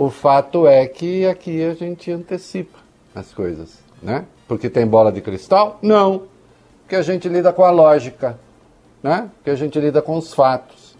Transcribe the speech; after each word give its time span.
O 0.00 0.08
fato 0.08 0.66
é 0.66 0.86
que 0.86 1.26
aqui 1.26 1.62
a 1.62 1.74
gente 1.74 2.10
antecipa 2.10 2.78
as 3.14 3.34
coisas, 3.34 3.80
né? 4.02 4.24
Porque 4.48 4.70
tem 4.70 4.86
bola 4.86 5.12
de 5.12 5.20
cristal? 5.20 5.78
Não. 5.82 6.22
Porque 6.80 6.96
a 6.96 7.02
gente 7.02 7.28
lida 7.28 7.52
com 7.52 7.62
a 7.62 7.70
lógica, 7.70 8.40
né? 9.02 9.30
Porque 9.36 9.50
a 9.50 9.54
gente 9.54 9.78
lida 9.78 10.00
com 10.00 10.16
os 10.16 10.32
fatos. 10.32 10.96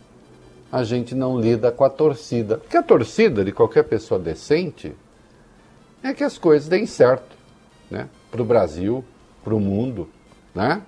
A 0.71 0.85
gente 0.85 1.15
não 1.15 1.41
lida 1.41 1.73
com 1.73 1.83
a 1.83 1.89
torcida. 1.89 2.59
Porque 2.59 2.77
a 2.77 2.83
torcida 2.83 3.43
de 3.43 3.53
qualquer 3.53 3.85
pessoa 3.85 4.21
decente 4.21 4.95
é 6.03 6.13
que 6.13 6.23
as 6.23 6.37
coisas 6.37 6.69
deem 6.69 6.85
certo, 6.85 7.35
né? 7.91 8.07
Para 8.31 8.43
o 8.43 8.45
Brasil, 8.45 9.03
para 9.43 9.55
o 9.55 9.61
mundo, 9.61 10.11
né? 10.55 10.83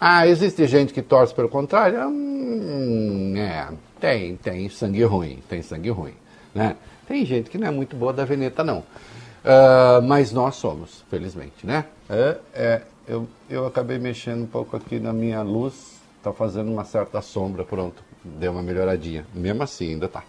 Ah, 0.00 0.26
existe 0.26 0.66
gente 0.66 0.92
que 0.92 1.00
torce 1.00 1.32
pelo 1.32 1.48
contrário? 1.48 2.08
Hum, 2.08 3.34
é, 3.36 3.68
tem, 4.00 4.34
tem 4.34 4.68
sangue 4.68 5.04
ruim, 5.04 5.38
tem 5.48 5.62
sangue 5.62 5.90
ruim, 5.90 6.14
né? 6.58 6.76
Tem 7.06 7.24
gente 7.24 7.48
que 7.48 7.56
não 7.56 7.68
é 7.68 7.70
muito 7.70 7.96
boa 7.96 8.12
da 8.12 8.24
veneta, 8.24 8.62
não. 8.64 8.78
Uh, 8.78 10.02
mas 10.06 10.32
nós 10.32 10.56
somos, 10.56 11.04
felizmente, 11.08 11.64
né? 11.64 11.84
É, 12.10 12.36
é, 12.52 12.82
eu, 13.06 13.28
eu 13.48 13.66
acabei 13.66 13.98
mexendo 13.98 14.42
um 14.42 14.46
pouco 14.46 14.76
aqui 14.76 14.98
na 14.98 15.12
minha 15.12 15.40
luz, 15.42 15.98
está 16.18 16.32
fazendo 16.32 16.70
uma 16.70 16.84
certa 16.84 17.22
sombra, 17.22 17.64
pronto, 17.64 18.02
deu 18.22 18.52
uma 18.52 18.62
melhoradinha. 18.62 19.24
Mesmo 19.32 19.62
assim, 19.62 19.92
ainda 19.92 20.08
tá. 20.08 20.22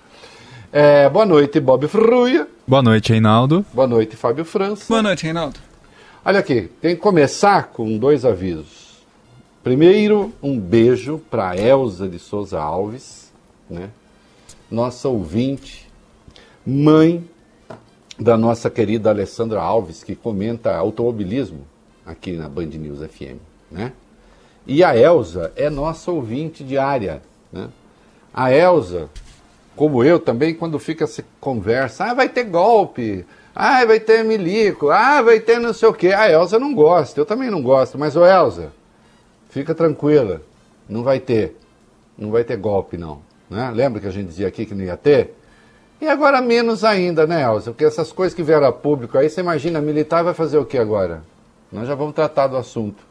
É, 0.72 1.10
boa 1.10 1.26
noite, 1.26 1.60
Bob 1.60 1.88
Fruia. 1.88 2.48
Boa 2.68 2.84
noite, 2.84 3.12
Reinaldo. 3.12 3.66
Boa 3.74 3.88
noite, 3.88 4.16
Fábio 4.16 4.46
França. 4.46 4.86
Boa 4.88 5.02
noite, 5.02 5.24
Reinaldo. 5.24 5.60
Olha 6.24 6.40
aqui, 6.40 6.70
tem 6.80 6.96
que 6.96 7.02
começar 7.02 7.70
com 7.70 7.98
dois 7.98 8.24
avisos. 8.24 9.04
Primeiro, 9.64 10.32
um 10.42 10.60
beijo 10.60 11.18
para 11.30 11.58
Elza 11.58 12.08
de 12.08 12.20
Souza 12.20 12.60
Alves, 12.60 13.32
né? 13.70 13.90
nossa 14.70 15.10
ouvinte, 15.10 15.89
mãe 16.70 17.28
da 18.18 18.38
nossa 18.38 18.70
querida 18.70 19.10
Alessandra 19.10 19.60
Alves, 19.62 20.04
que 20.04 20.16
comenta 20.16 20.76
automobilismo 20.76 21.66
aqui 22.06 22.34
na 22.34 22.48
Band 22.48 22.68
News 22.68 23.00
FM, 23.00 23.40
né? 23.72 23.94
E 24.68 24.84
a 24.84 24.96
Elza 24.96 25.52
é 25.56 25.70
nossa 25.70 26.12
ouvinte 26.12 26.64
diária, 26.64 27.22
né? 27.52 27.70
A 28.32 28.54
Elza, 28.54 29.10
como 29.76 30.04
eu 30.04 30.20
também, 30.20 30.54
quando 30.54 30.78
fica 30.78 31.08
se 31.08 31.26
conversa, 31.40 32.06
ah, 32.06 32.14
vai 32.14 32.30
ter 32.30 32.44
golpe, 32.44 33.26
ah, 33.56 33.84
vai 33.86 34.00
ter 34.00 34.24
milico, 34.24 34.90
ah, 34.90 35.22
vai 35.22 35.40
ter 35.40 35.60
não 35.60 35.74
sei 35.74 35.90
o 35.90 35.94
quê. 35.94 36.10
A 36.10 36.30
Elza 36.30 36.60
não 36.60 36.74
gosta, 36.74 37.20
eu 37.20 37.26
também 37.26 37.50
não 37.50 37.64
gosto, 37.64 37.98
mas 37.98 38.16
ô 38.16 38.26
Elza, 38.26 38.72
fica 39.50 39.74
tranquila, 39.74 40.42
não 40.88 41.04
vai 41.04 41.20
ter, 41.20 41.56
não 42.18 42.30
vai 42.30 42.44
ter 42.44 42.58
golpe 42.58 42.98
não, 42.98 43.22
né? 43.50 43.72
Lembra 43.74 44.00
que 44.00 44.08
a 44.08 44.12
gente 44.12 44.28
dizia 44.28 44.48
aqui 44.48 44.66
que 44.66 44.76
não 44.76 44.84
ia 44.84 44.98
ter? 44.98 45.39
E 46.02 46.08
agora 46.08 46.42
menos 46.42 46.84
ainda, 46.86 47.28
né, 47.28 47.44
Elza? 47.44 47.72
Porque 47.72 47.84
essas 47.84 48.12
coisas 48.12 48.34
que 48.34 48.42
vieram 48.42 48.68
a 48.68 48.72
público 48.72 49.18
aí, 49.18 49.30
você 49.30 49.42
imagina, 49.42 49.82
militar 49.82 50.24
vai 50.24 50.34
fazer 50.34 50.58
o 50.58 50.66
que 50.66 50.78
agora? 50.78 51.24
Nós 51.72 51.88
já 51.88 51.94
vamos 51.94 52.16
tratar 52.16 52.48
do 52.48 52.56
assunto. 52.56 53.04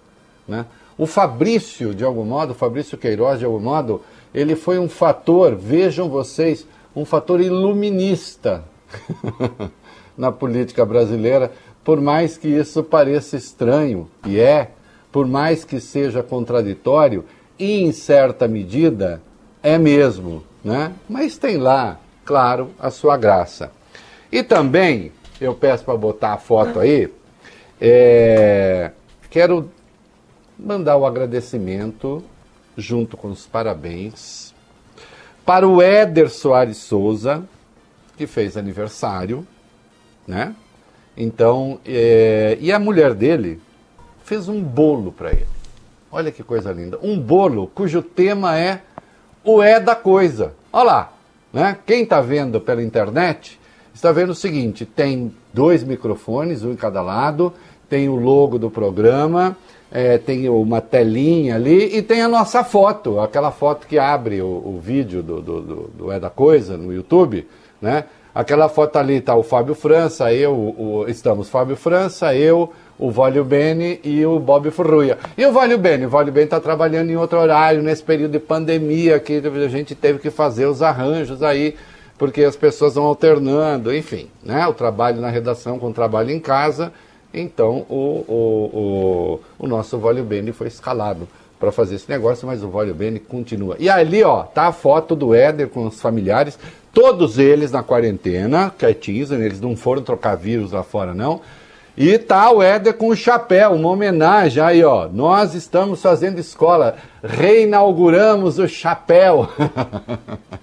Né? 0.47 0.65
O 0.97 1.07
Fabrício, 1.07 1.95
de 1.95 2.03
algum 2.03 2.25
modo, 2.25 2.53
o 2.53 2.55
Fabrício 2.55 2.97
Queiroz, 2.97 3.39
de 3.39 3.45
algum 3.45 3.61
modo, 3.61 4.03
ele 4.35 4.57
foi 4.57 4.79
um 4.79 4.89
fator, 4.89 5.55
vejam 5.55 6.09
vocês, 6.09 6.67
um 6.97 7.05
fator 7.05 7.43
iluminista 7.43 8.65
na 10.17 10.33
política 10.33 10.85
brasileira, 10.87 11.53
por 11.85 12.01
mais 12.01 12.39
que 12.39 12.49
isso 12.49 12.83
pareça 12.83 13.37
estranho, 13.37 14.09
e 14.27 14.41
é, 14.41 14.71
por 15.13 15.27
mais 15.27 15.63
que 15.63 15.79
seja 15.79 16.23
contraditório, 16.23 17.25
e 17.59 17.83
em 17.83 17.93
certa 17.93 18.49
medida 18.49 19.21
é 19.63 19.77
mesmo, 19.77 20.43
né? 20.65 20.93
Mas 21.09 21.37
tem 21.37 21.59
lá 21.59 21.99
claro, 22.29 22.75
a 22.79 22.91
sua 22.91 23.17
graça. 23.17 23.73
E 24.31 24.43
também, 24.43 25.11
eu 25.41 25.55
peço 25.55 25.83
para 25.83 25.97
botar 25.97 26.35
a 26.35 26.37
foto 26.37 26.79
aí, 26.79 27.11
é, 27.81 28.91
quero 29.31 29.71
mandar 30.59 30.99
o 30.99 31.07
agradecimento, 31.07 32.23
junto 32.77 33.17
com 33.17 33.29
os 33.29 33.47
parabéns, 33.47 34.55
para 35.43 35.67
o 35.67 35.81
Éder 35.81 36.29
Soares 36.29 36.77
Souza, 36.77 37.43
que 38.15 38.27
fez 38.27 38.59
aniversário, 38.59 39.47
né? 40.27 40.55
Então, 41.17 41.81
é, 41.87 42.59
e 42.61 42.71
a 42.71 42.79
mulher 42.79 43.15
dele 43.15 43.59
fez 44.23 44.51
um 44.51 44.63
bolo 44.63 45.13
para 45.13 45.31
ele. 45.31 45.49
Olha 46.13 46.31
que 46.31 46.43
coisa 46.43 46.73
linda. 46.73 46.99
Um 47.03 47.19
bolo 47.19 47.69
cujo 47.69 48.03
tema 48.03 48.59
é 48.59 48.83
o 49.43 49.63
é 49.63 49.81
da 49.81 49.97
coisa. 49.97 50.53
Olha 50.71 50.85
lá. 50.85 51.18
Né? 51.53 51.77
Quem 51.87 52.03
está 52.03 52.21
vendo 52.21 52.61
pela 52.61 52.83
internet 52.83 53.59
está 53.95 54.13
vendo 54.13 54.31
o 54.31 54.35
seguinte: 54.35 54.85
tem 54.85 55.35
dois 55.53 55.83
microfones, 55.83 56.65
um 56.65 56.73
em 56.73 56.77
cada 56.77 57.03
lado, 57.03 57.53
tem 57.89 58.09
o 58.09 58.17
logo 58.17 58.59
do 58.59 58.71
programa, 58.71 59.57
é, 59.91 60.19
tem 60.19 60.49
uma 60.49 60.81
telinha 60.81 61.55
ali 61.55 61.97
e 61.97 62.03
tem 62.03 62.21
a 62.21 62.29
nossa 62.29 62.63
foto, 62.63 63.19
aquela 63.21 63.51
foto 63.51 63.87
que 63.87 63.99
abre 63.99 64.43
o, 64.43 64.47
o 64.47 64.81
vídeo 64.83 65.23
do, 65.23 65.41
do, 65.41 65.61
do, 65.61 65.91
do, 65.97 66.13
É 66.13 66.21
da 66.21 66.31
Coisa 66.31 66.77
no 66.77 66.93
YouTube, 66.93 67.47
né? 67.81 68.05
Aquela 68.39 68.69
foto 68.69 68.95
ali 68.95 69.15
está 69.15 69.35
o 69.35 69.43
Fábio 69.43 69.75
França, 69.75 70.33
eu, 70.33 70.53
o, 70.55 71.07
estamos 71.09 71.49
Fábio 71.49 71.75
França, 71.75 72.33
eu, 72.37 72.73
o 72.97 73.11
Vólio 73.11 73.45
Bene 73.45 73.99
e 74.05 74.25
o 74.25 74.39
Bob 74.39 74.71
Furruia. 74.71 75.19
E 75.37 75.45
o 75.45 75.51
Vólio 75.51 75.77
Bene? 75.77 76.07
O 76.07 76.09
Vólio 76.09 76.33
Bene 76.33 76.45
está 76.45 76.61
trabalhando 76.61 77.11
em 77.11 77.17
outro 77.17 77.37
horário, 77.37 77.83
nesse 77.83 78.05
período 78.05 78.31
de 78.31 78.39
pandemia, 78.39 79.19
que 79.19 79.43
a 79.45 79.69
gente 79.69 79.93
teve 79.93 80.21
que 80.21 80.31
fazer 80.31 80.67
os 80.67 80.83
arranjos 80.83 81.43
aí, 81.43 81.75
porque 82.17 82.45
as 82.45 82.55
pessoas 82.55 82.95
vão 82.95 83.07
alternando, 83.07 83.93
enfim, 83.93 84.29
né? 84.41 84.65
O 84.69 84.73
trabalho 84.73 85.21
na 85.21 85.31
redação 85.31 85.77
com 85.77 85.89
o 85.89 85.93
trabalho 85.93 86.31
em 86.31 86.39
casa. 86.39 86.93
Então, 87.35 87.85
o, 87.89 88.25
o, 88.29 89.41
o, 89.59 89.65
o 89.65 89.67
nosso 89.67 89.99
Vólio 89.99 90.23
Bene 90.23 90.53
foi 90.53 90.69
escalado 90.69 91.27
para 91.59 91.73
fazer 91.73 91.97
esse 91.97 92.09
negócio, 92.09 92.47
mas 92.47 92.63
o 92.63 92.69
Vólio 92.69 92.95
Bene 92.95 93.19
continua. 93.19 93.77
E 93.81 93.91
ali, 93.91 94.23
ó, 94.23 94.45
tá 94.45 94.69
a 94.69 94.73
foto 94.73 95.17
do 95.17 95.35
Éder 95.35 95.69
com 95.69 95.87
os 95.87 96.01
familiares, 96.01 96.57
todos 96.93 97.39
eles 97.39 97.73
na 97.73 97.83
quarentena, 97.83 98.73
quietinhos, 98.77 99.31
eles 99.31 99.61
não 99.61 99.77
foram 99.77 100.03
trocar 100.03 100.37
vírus 100.37 100.73
lá 100.73 100.83
fora, 100.83 101.15
não. 101.15 101.41
E 101.97 102.17
tá 102.17 102.51
o 102.53 102.63
Éder 102.63 102.95
com 102.95 103.09
o 103.09 103.17
chapéu, 103.17 103.73
uma 103.73 103.89
homenagem 103.89 104.63
aí, 104.63 104.85
ó. 104.85 105.09
Nós 105.09 105.55
estamos 105.55 106.01
fazendo 106.01 106.39
escola, 106.39 106.97
reinauguramos 107.25 108.61
o 108.61 108.69
chapéu. 108.69 109.49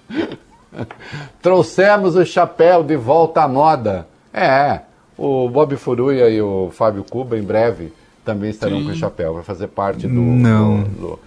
Trouxemos 1.42 2.16
o 2.16 2.24
chapéu 2.24 2.82
de 2.82 2.96
volta 2.96 3.42
à 3.42 3.48
moda. 3.48 4.06
É, 4.32 4.80
o 5.16 5.48
Bob 5.48 5.76
Furuia 5.76 6.28
e 6.30 6.40
o 6.40 6.70
Fábio 6.72 7.04
Cuba 7.04 7.38
em 7.38 7.42
breve 7.42 7.92
também 8.24 8.50
estarão 8.50 8.78
Sim. 8.78 8.86
com 8.86 8.92
o 8.92 8.96
chapéu. 8.96 9.34
Vai 9.34 9.42
fazer 9.42 9.68
parte 9.68 10.08
do, 10.08 10.14
do, 10.14 10.84
do, 10.88 11.18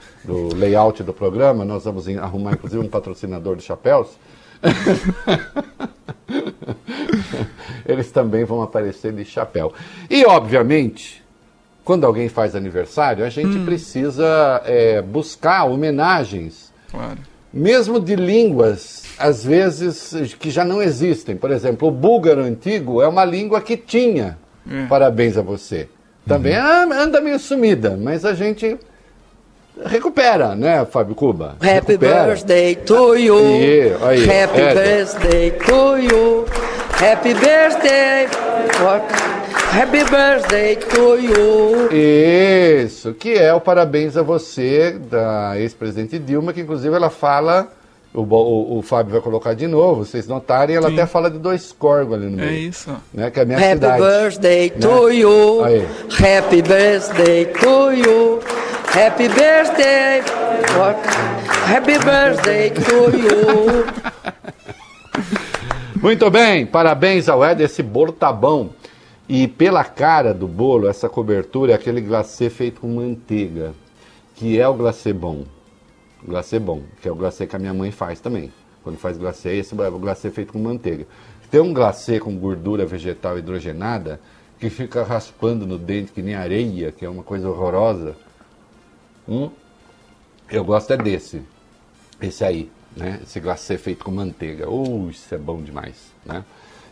do, 0.50 0.56
layout 0.56 1.02
do 1.02 1.14
programa. 1.14 1.64
Nós 1.64 1.86
vamos 1.86 2.08
arrumar, 2.10 2.54
inclusive, 2.54 2.84
um 2.84 2.90
patrocinador 2.90 3.56
de 3.56 3.64
chapéus. 3.64 4.10
Eles 7.86 8.12
também 8.12 8.44
vão 8.44 8.62
aparecer 8.62 9.14
de 9.14 9.24
chapéu. 9.26 9.74
E, 10.10 10.26
obviamente, 10.26 11.24
quando 11.84 12.06
alguém 12.06 12.30
faz 12.30 12.56
aniversário, 12.56 13.26
a 13.26 13.30
gente 13.30 13.58
hum. 13.58 13.66
precisa 13.66 14.62
é, 14.66 15.02
buscar 15.02 15.66
homenagens. 15.66 16.72
Claro. 16.92 17.18
Mesmo 17.52 18.00
de 18.00 18.16
línguas, 18.16 19.06
às 19.18 19.44
vezes, 19.44 20.36
que 20.36 20.52
já 20.52 20.64
não 20.64 20.84
existem. 20.84 21.36
Por 21.36 21.50
exemplo, 21.50 21.88
o 21.88 21.92
búlgaro 21.92 22.42
antigo 22.42 23.02
é 23.02 23.08
uma 23.08 23.26
língua 23.26 23.60
que 23.60 23.76
tinha. 23.76 24.38
É. 24.70 24.86
Parabéns 24.86 25.36
a 25.36 25.42
você. 25.42 25.90
Também 26.28 26.56
uhum. 26.56 26.94
anda 26.94 27.20
meio 27.20 27.40
sumida, 27.40 27.98
mas 28.00 28.24
a 28.24 28.36
gente 28.36 28.78
recupera, 29.86 30.56
né, 30.56 30.86
Fábio 30.86 31.16
Cuba? 31.16 31.56
Happy 31.56 31.94
recupera. 31.94 32.26
birthday 32.26 32.76
to 32.76 33.16
you. 33.16 33.38
Aí, 33.38 33.96
aí, 34.02 34.44
Happy 34.44 34.62
é, 34.62 34.74
birthday 34.74 35.52
to 35.52 35.98
you. 35.98 36.46
Happy 37.02 37.34
birthday. 37.34 38.28
Happy 39.72 40.04
birthday 40.04 40.76
to 40.76 41.16
you. 41.18 41.90
Isso, 41.92 43.14
que 43.14 43.34
é 43.34 43.54
o 43.54 43.62
parabéns 43.62 44.18
a 44.18 44.22
você 44.22 44.98
da 45.10 45.58
ex-presidente 45.58 46.20
Dilma, 46.20 46.52
que 46.52 46.62
inclusive 46.62 46.96
ela 46.96 47.10
fala 47.10 47.70
o, 48.14 48.22
o, 48.22 48.80
o, 48.80 48.82
Fábio 48.82 49.14
vai 49.14 49.22
colocar 49.22 49.54
de 49.54 49.68
novo, 49.68 50.04
vocês 50.04 50.28
notarem, 50.28 50.76
ela 50.76 50.88
Sim. 50.90 50.96
até 50.96 51.06
fala 51.06 51.30
de 51.30 51.38
dois 51.38 51.72
corgos 51.72 52.16
ali 52.16 52.26
no 52.26 52.38
meio. 52.38 52.50
É 52.50 52.54
isso. 52.54 52.90
Né, 53.14 53.30
que 53.30 53.40
é 53.40 53.44
a 53.44 53.46
minha 53.46 53.58
Happy 53.58 53.70
cidade. 53.70 54.02
birthday 54.02 54.70
né? 54.72 54.80
to 54.80 55.10
you. 55.12 55.64
Aí. 55.64 55.88
Happy 56.20 56.62
birthday 56.64 57.46
to 57.46 57.92
you. 57.94 58.40
Happy 58.94 59.28
birthday. 59.30 60.22
Happy 61.66 61.98
birthday 62.00 62.70
to 62.70 63.18
you. 63.18 63.86
Muito 66.02 66.30
bem, 66.30 66.66
parabéns 66.66 67.28
ao 67.28 67.44
Ed, 67.44 67.62
esse 67.64 67.84
bolo 67.84 68.12
tá 68.12 68.32
bom. 68.32 68.70
E 69.28 69.48
pela 69.48 69.84
cara 69.84 70.34
do 70.34 70.48
bolo, 70.48 70.88
essa 70.88 71.08
cobertura 71.10 71.74
é 71.74 71.76
aquele 71.76 72.02
glacê 72.02 72.50
feito 72.50 72.82
com 72.82 72.88
manteiga, 72.88 73.74
que 74.36 74.60
é 74.60 74.68
o 74.68 74.74
glacê 74.74 75.14
bom 75.14 75.46
glacê 76.24 76.60
bom, 76.60 76.84
que 77.02 77.08
é 77.08 77.12
o 77.12 77.16
glacê 77.16 77.48
que 77.48 77.56
a 77.56 77.60
minha 77.60 77.74
mãe 77.74 77.92
faz 77.92 78.20
também. 78.20 78.52
Quando 78.84 78.98
faz 78.98 79.18
glacê, 79.18 79.56
esse 79.56 79.80
é 79.80 79.88
o 79.88 80.00
glacê 80.00 80.30
feito 80.30 80.54
com 80.54 80.60
manteiga. 80.60 81.06
Tem 81.50 81.60
um 81.60 81.74
glacê 81.74 82.20
com 82.20 82.38
gordura 82.38 82.86
vegetal 82.86 83.38
hidrogenada 83.38 84.20
que 84.60 84.70
fica 84.70 85.04
raspando 85.04 85.66
no 85.66 85.78
dente 85.78 86.12
que 86.12 86.22
nem 86.22 86.36
areia, 86.36 86.92
que 86.92 87.06
é 87.06 87.10
uma 87.10 87.24
coisa 87.24 87.50
horrorosa. 87.50 88.16
Hum? 89.30 89.52
Eu 90.50 90.64
gosto 90.64 90.92
é 90.92 90.98
desse. 90.98 91.42
Esse 92.20 92.44
aí, 92.44 92.72
né? 92.98 93.20
Esse 93.24 93.40
glacê 93.40 93.78
feito 93.78 94.04
com 94.04 94.12
manteiga. 94.12 94.70
Uh, 94.70 95.10
isso 95.10 95.34
é 95.34 95.38
bom 95.38 95.62
demais, 95.62 96.12
né? 96.26 96.44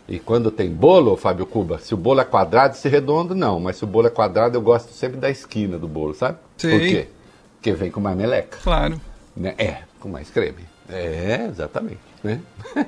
E 0.08 0.18
quando 0.18 0.50
tem 0.50 0.70
bolo, 0.70 1.16
Fábio 1.16 1.44
Cuba, 1.44 1.78
se 1.78 1.92
o 1.92 1.96
bolo 1.96 2.20
é 2.20 2.24
quadrado, 2.24 2.74
se 2.76 2.88
redondo, 2.88 3.34
não. 3.34 3.60
Mas 3.60 3.76
se 3.76 3.84
o 3.84 3.86
bolo 3.86 4.06
é 4.06 4.10
quadrado, 4.10 4.56
eu 4.56 4.62
gosto 4.62 4.92
sempre 4.92 5.18
da 5.18 5.28
esquina 5.28 5.78
do 5.78 5.86
bolo, 5.86 6.14
sabe? 6.14 6.38
Sim. 6.56 6.70
Por 6.70 6.80
quê? 6.80 7.08
Porque 7.56 7.72
vem 7.72 7.90
com 7.90 8.00
mais 8.00 8.16
meleca. 8.16 8.56
Claro. 8.62 8.98
Né? 9.36 9.54
É, 9.58 9.82
com 10.00 10.08
mais 10.08 10.30
creme. 10.30 10.64
É, 10.88 11.46
exatamente. 11.50 12.00
Né? 12.24 12.40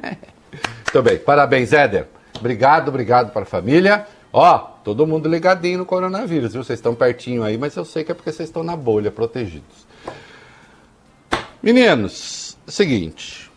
Muito 0.93 1.03
bem, 1.03 1.19
parabéns, 1.19 1.73
Éder. 1.73 2.07
Obrigado, 2.39 2.89
obrigado 2.89 3.33
para 3.33 3.43
a 3.43 3.47
família. 3.47 4.07
Ó, 4.33 4.59
todo 4.85 5.07
mundo 5.07 5.29
ligadinho 5.29 5.79
no 5.79 5.87
coronavírus, 5.87 6.53
viu? 6.53 6.63
Vocês 6.63 6.79
estão 6.79 6.95
pertinho 6.95 7.43
aí, 7.43 7.59
mas 7.59 7.75
eu 7.75 7.85
sei 7.85 8.05
que 8.05 8.13
é 8.13 8.15
porque 8.15 8.31
vocês 8.31 8.49
estão 8.49 8.63
na 8.63 8.77
bolha, 8.77 9.11
protegidos. 9.11 9.87
Meninos, 11.63 12.57
seguinte. 12.67 13.51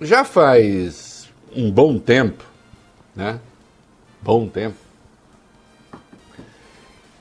Já 0.00 0.24
faz 0.24 1.30
um 1.54 1.70
bom 1.70 1.98
tempo, 1.98 2.44
né? 3.14 3.40
Bom 4.20 4.48
tempo. 4.48 4.76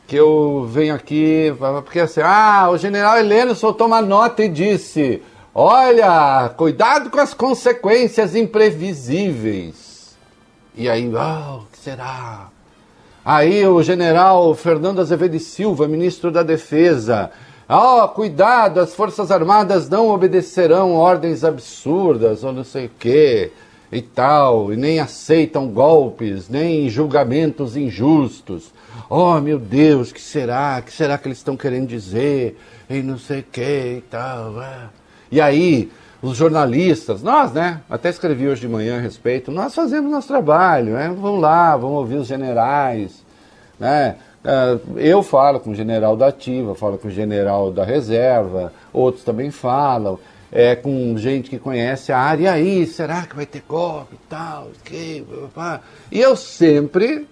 Que 0.07 0.15
eu 0.15 0.67
venho 0.69 0.93
aqui, 0.93 1.53
porque 1.83 1.99
assim, 1.99 2.21
ah, 2.21 2.69
o 2.69 2.77
general 2.77 3.17
Heleno 3.17 3.55
soltou 3.55 3.87
uma 3.87 4.01
nota 4.01 4.43
e 4.43 4.49
disse: 4.49 5.21
olha, 5.53 6.49
cuidado 6.57 7.09
com 7.09 7.19
as 7.19 7.33
consequências 7.33 8.35
imprevisíveis. 8.35 9.94
E 10.77 10.89
aí, 10.89 11.11
ah, 11.15 11.59
o 11.61 11.71
que 11.71 11.77
será? 11.77 12.49
Aí 13.23 13.65
o 13.65 13.81
general 13.81 14.53
Fernando 14.55 14.99
Azevedo 14.99 15.39
Silva, 15.39 15.87
ministro 15.87 16.31
da 16.31 16.43
Defesa, 16.43 17.31
Ó, 17.67 18.03
oh, 18.03 18.09
cuidado, 18.09 18.79
as 18.79 18.93
Forças 18.93 19.31
Armadas 19.31 19.89
não 19.89 20.09
obedecerão 20.09 20.93
ordens 20.93 21.43
absurdas 21.43 22.43
ou 22.43 22.53
não 22.53 22.63
sei 22.63 22.85
o 22.85 22.91
quê 22.99 23.51
e 23.91 24.03
tal, 24.03 24.71
e 24.71 24.77
nem 24.77 24.99
aceitam 24.99 25.67
golpes, 25.69 26.47
nem 26.47 26.87
julgamentos 26.89 27.75
injustos. 27.75 28.71
Oh, 29.09 29.39
meu 29.39 29.57
Deus, 29.57 30.11
que 30.11 30.21
será? 30.21 30.79
que 30.85 30.93
será 30.93 31.17
que 31.17 31.27
eles 31.27 31.39
estão 31.39 31.57
querendo 31.57 31.87
dizer? 31.87 32.55
E 32.87 33.01
não 33.01 33.17
sei 33.17 33.39
o 33.39 33.45
quê 33.51 33.95
e 33.97 34.01
tal. 34.11 34.61
É. 34.61 34.89
E 35.31 35.41
aí, 35.41 35.91
os 36.29 36.37
jornalistas, 36.37 37.21
nós, 37.21 37.53
né? 37.53 37.81
Até 37.89 38.09
escrevi 38.09 38.47
hoje 38.47 38.61
de 38.61 38.67
manhã 38.67 38.97
a 38.97 39.01
respeito, 39.01 39.51
nós 39.51 39.75
fazemos 39.75 40.11
nosso 40.11 40.27
trabalho, 40.27 40.93
né? 40.93 41.15
Vamos 41.15 41.41
lá, 41.41 41.75
vamos 41.77 41.97
ouvir 41.97 42.15
os 42.15 42.27
generais, 42.27 43.23
né? 43.79 44.15
Ah, 44.43 44.77
eu 44.95 45.23
falo 45.23 45.59
com 45.59 45.71
o 45.71 45.75
general 45.75 46.15
da 46.15 46.27
ativa, 46.27 46.75
falo 46.75 46.97
com 46.97 47.07
o 47.07 47.11
general 47.11 47.71
da 47.71 47.83
reserva, 47.83 48.71
outros 48.93 49.23
também 49.23 49.49
falam, 49.49 50.19
é, 50.51 50.75
com 50.75 51.17
gente 51.17 51.49
que 51.49 51.57
conhece 51.57 52.11
a 52.11 52.19
área. 52.19 52.43
E 52.43 52.47
aí, 52.47 52.85
será 52.85 53.25
que 53.25 53.35
vai 53.35 53.45
ter 53.45 53.63
golpe 53.67 54.15
e 54.15 54.29
tal? 54.29 54.69
Que, 54.83 55.25
e 56.11 56.21
eu 56.21 56.35
sempre 56.35 57.27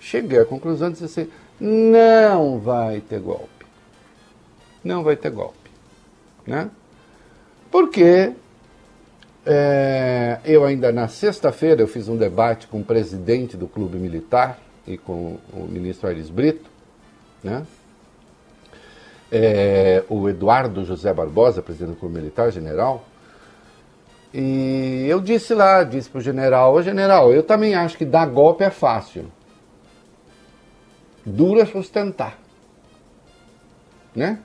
cheguei 0.00 0.40
à 0.40 0.44
conclusão 0.44 0.88
de 0.88 0.94
dizer 0.94 1.06
assim, 1.06 1.30
não 1.60 2.58
vai 2.58 3.00
ter 3.00 3.20
golpe. 3.20 3.48
Não 4.82 5.02
vai 5.02 5.16
ter 5.16 5.30
golpe. 5.30 5.70
Né? 6.46 6.68
Porque 7.70 8.32
é, 9.44 10.40
eu 10.44 10.64
ainda 10.64 10.90
na 10.92 11.08
sexta-feira 11.08 11.82
eu 11.82 11.88
fiz 11.88 12.08
um 12.08 12.16
debate 12.16 12.66
com 12.66 12.80
o 12.80 12.84
presidente 12.84 13.56
do 13.56 13.66
clube 13.66 13.98
militar, 13.98 14.58
e 14.86 14.96
com 14.96 15.38
o 15.52 15.66
ministro 15.68 16.08
Aires 16.08 16.30
Brito, 16.30 16.70
né? 17.42 17.66
É, 19.30 20.04
o 20.08 20.28
Eduardo 20.28 20.84
José 20.84 21.12
Barbosa, 21.12 21.60
presidente 21.60 21.94
do 21.94 21.96
Clube 21.96 22.14
Militar, 22.14 22.52
general, 22.52 23.04
e 24.32 25.06
eu 25.08 25.20
disse 25.20 25.54
lá, 25.54 25.82
disse 25.82 26.08
para 26.08 26.18
o 26.18 26.22
general, 26.22 26.74
ô 26.74 26.82
general, 26.82 27.32
eu 27.32 27.42
também 27.42 27.74
acho 27.74 27.96
que 27.96 28.04
dar 28.04 28.26
golpe 28.26 28.62
é 28.62 28.70
fácil. 28.70 29.26
Duro 31.24 31.60
é 31.60 31.64
sustentar. 31.64 32.38
Né? 34.14 34.38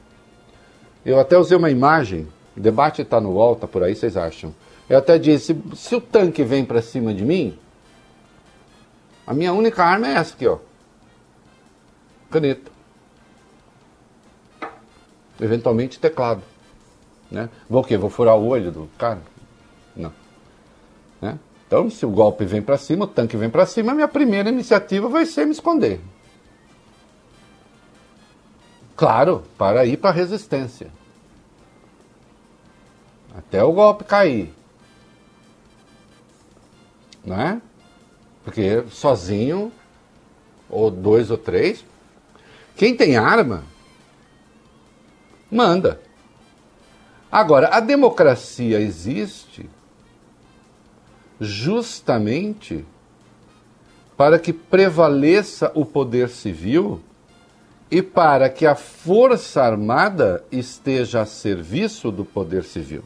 Eu 1.05 1.19
até 1.19 1.37
usei 1.37 1.57
uma 1.57 1.69
imagem, 1.69 2.27
o 2.61 2.63
debate 2.63 3.01
está 3.01 3.19
no 3.19 3.31
UOL, 3.31 3.55
tá 3.55 3.67
por 3.67 3.81
aí, 3.81 3.95
vocês 3.95 4.15
acham. 4.15 4.53
Eu 4.87 4.99
até 4.99 5.17
disse, 5.17 5.59
se 5.73 5.95
o 5.95 5.99
tanque 5.99 6.43
vem 6.43 6.63
para 6.63 6.79
cima 6.79 7.11
de 7.11 7.25
mim, 7.25 7.57
a 9.25 9.33
minha 9.33 9.51
única 9.51 9.83
arma 9.83 10.07
é 10.07 10.11
essa 10.13 10.35
aqui, 10.35 10.45
ó. 10.45 10.59
Caneta. 12.29 12.71
Eventualmente 15.39 15.99
teclado. 15.99 16.43
Né? 17.31 17.49
Vou 17.67 17.81
o 17.81 17.83
quê? 17.83 17.97
Vou 17.97 18.11
furar 18.11 18.37
o 18.37 18.45
olho 18.45 18.71
do 18.71 18.87
cara? 18.95 19.23
Não. 19.95 20.13
Né? 21.19 21.39
Então, 21.65 21.89
se 21.89 22.05
o 22.05 22.11
golpe 22.11 22.45
vem 22.45 22.61
para 22.61 22.77
cima, 22.77 23.05
o 23.05 23.07
tanque 23.07 23.35
vem 23.35 23.49
para 23.49 23.65
cima, 23.65 23.91
a 23.91 23.95
minha 23.95 24.07
primeira 24.07 24.49
iniciativa 24.49 25.09
vai 25.09 25.25
ser 25.25 25.45
me 25.45 25.51
esconder. 25.51 25.99
Claro, 28.95 29.41
para 29.57 29.83
ir 29.83 29.97
para 29.97 30.11
a 30.11 30.13
resistência. 30.13 31.00
Até 33.51 33.61
o 33.61 33.73
golpe 33.73 34.05
cair. 34.05 34.53
Não 37.21 37.35
é? 37.35 37.61
Porque 38.45 38.85
sozinho, 38.89 39.73
ou 40.69 40.89
dois 40.89 41.29
ou 41.29 41.37
três, 41.37 41.83
quem 42.77 42.95
tem 42.95 43.17
arma, 43.17 43.65
manda. 45.51 45.99
Agora, 47.29 47.67
a 47.75 47.81
democracia 47.81 48.79
existe 48.79 49.69
justamente 51.37 52.85
para 54.15 54.39
que 54.39 54.53
prevaleça 54.53 55.69
o 55.75 55.85
poder 55.85 56.29
civil 56.29 57.01
e 57.91 58.01
para 58.01 58.49
que 58.49 58.65
a 58.65 58.75
força 58.75 59.61
armada 59.61 60.41
esteja 60.49 61.23
a 61.23 61.25
serviço 61.25 62.09
do 62.09 62.23
poder 62.23 62.63
civil. 62.63 63.03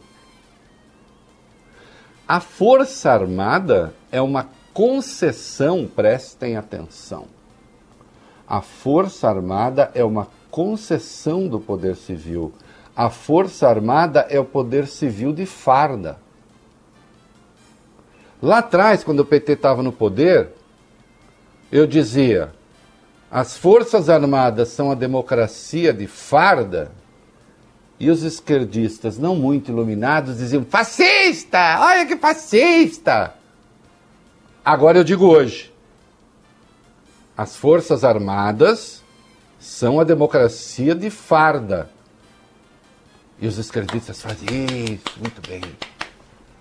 A 2.27 2.39
força 2.39 3.11
armada 3.11 3.93
é 4.11 4.21
uma 4.21 4.49
concessão, 4.73 5.87
prestem 5.87 6.57
atenção. 6.57 7.27
A 8.47 8.61
Força 8.61 9.27
Armada 9.27 9.89
é 9.95 10.03
uma 10.03 10.27
concessão 10.51 11.47
do 11.47 11.59
poder 11.59 11.95
civil. 11.95 12.53
A 12.95 13.09
Força 13.09 13.67
Armada 13.67 14.27
é 14.29 14.39
o 14.39 14.45
poder 14.45 14.87
civil 14.87 15.33
de 15.33 15.45
farda. 15.45 16.17
Lá 18.41 18.59
atrás, 18.59 19.03
quando 19.03 19.21
o 19.21 19.25
PT 19.25 19.53
estava 19.53 19.81
no 19.81 19.91
poder, 19.91 20.49
eu 21.71 21.87
dizia: 21.87 22.53
as 23.31 23.57
Forças 23.57 24.09
Armadas 24.09 24.69
são 24.69 24.91
a 24.91 24.95
democracia 24.95 25.91
de 25.91 26.05
farda. 26.05 26.91
E 27.99 28.09
os 28.09 28.23
esquerdistas, 28.23 29.17
não 29.17 29.35
muito 29.35 29.71
iluminados, 29.71 30.37
diziam: 30.37 30.65
fascista! 30.65 31.79
Olha 31.79 32.05
que 32.05 32.17
fascista! 32.17 33.33
Agora 34.63 34.97
eu 34.97 35.03
digo 35.03 35.25
hoje: 35.25 35.73
as 37.37 37.55
Forças 37.55 38.03
Armadas 38.03 39.03
são 39.59 39.99
a 39.99 40.03
democracia 40.03 40.93
de 40.93 41.09
farda. 41.09 41.89
E 43.39 43.47
os 43.47 43.57
esquerdistas 43.57 44.21
fazem 44.21 44.47
isso, 44.93 45.19
muito 45.19 45.47
bem. 45.47 45.61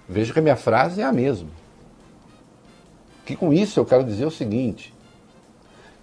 Veja 0.08 0.32
que 0.32 0.38
a 0.38 0.42
minha 0.42 0.56
frase 0.56 1.00
é 1.00 1.04
a 1.04 1.12
mesma. 1.12 1.48
Que 3.24 3.36
com 3.36 3.52
isso 3.52 3.80
eu 3.80 3.86
quero 3.86 4.04
dizer 4.04 4.26
o 4.26 4.30
seguinte: 4.30 4.92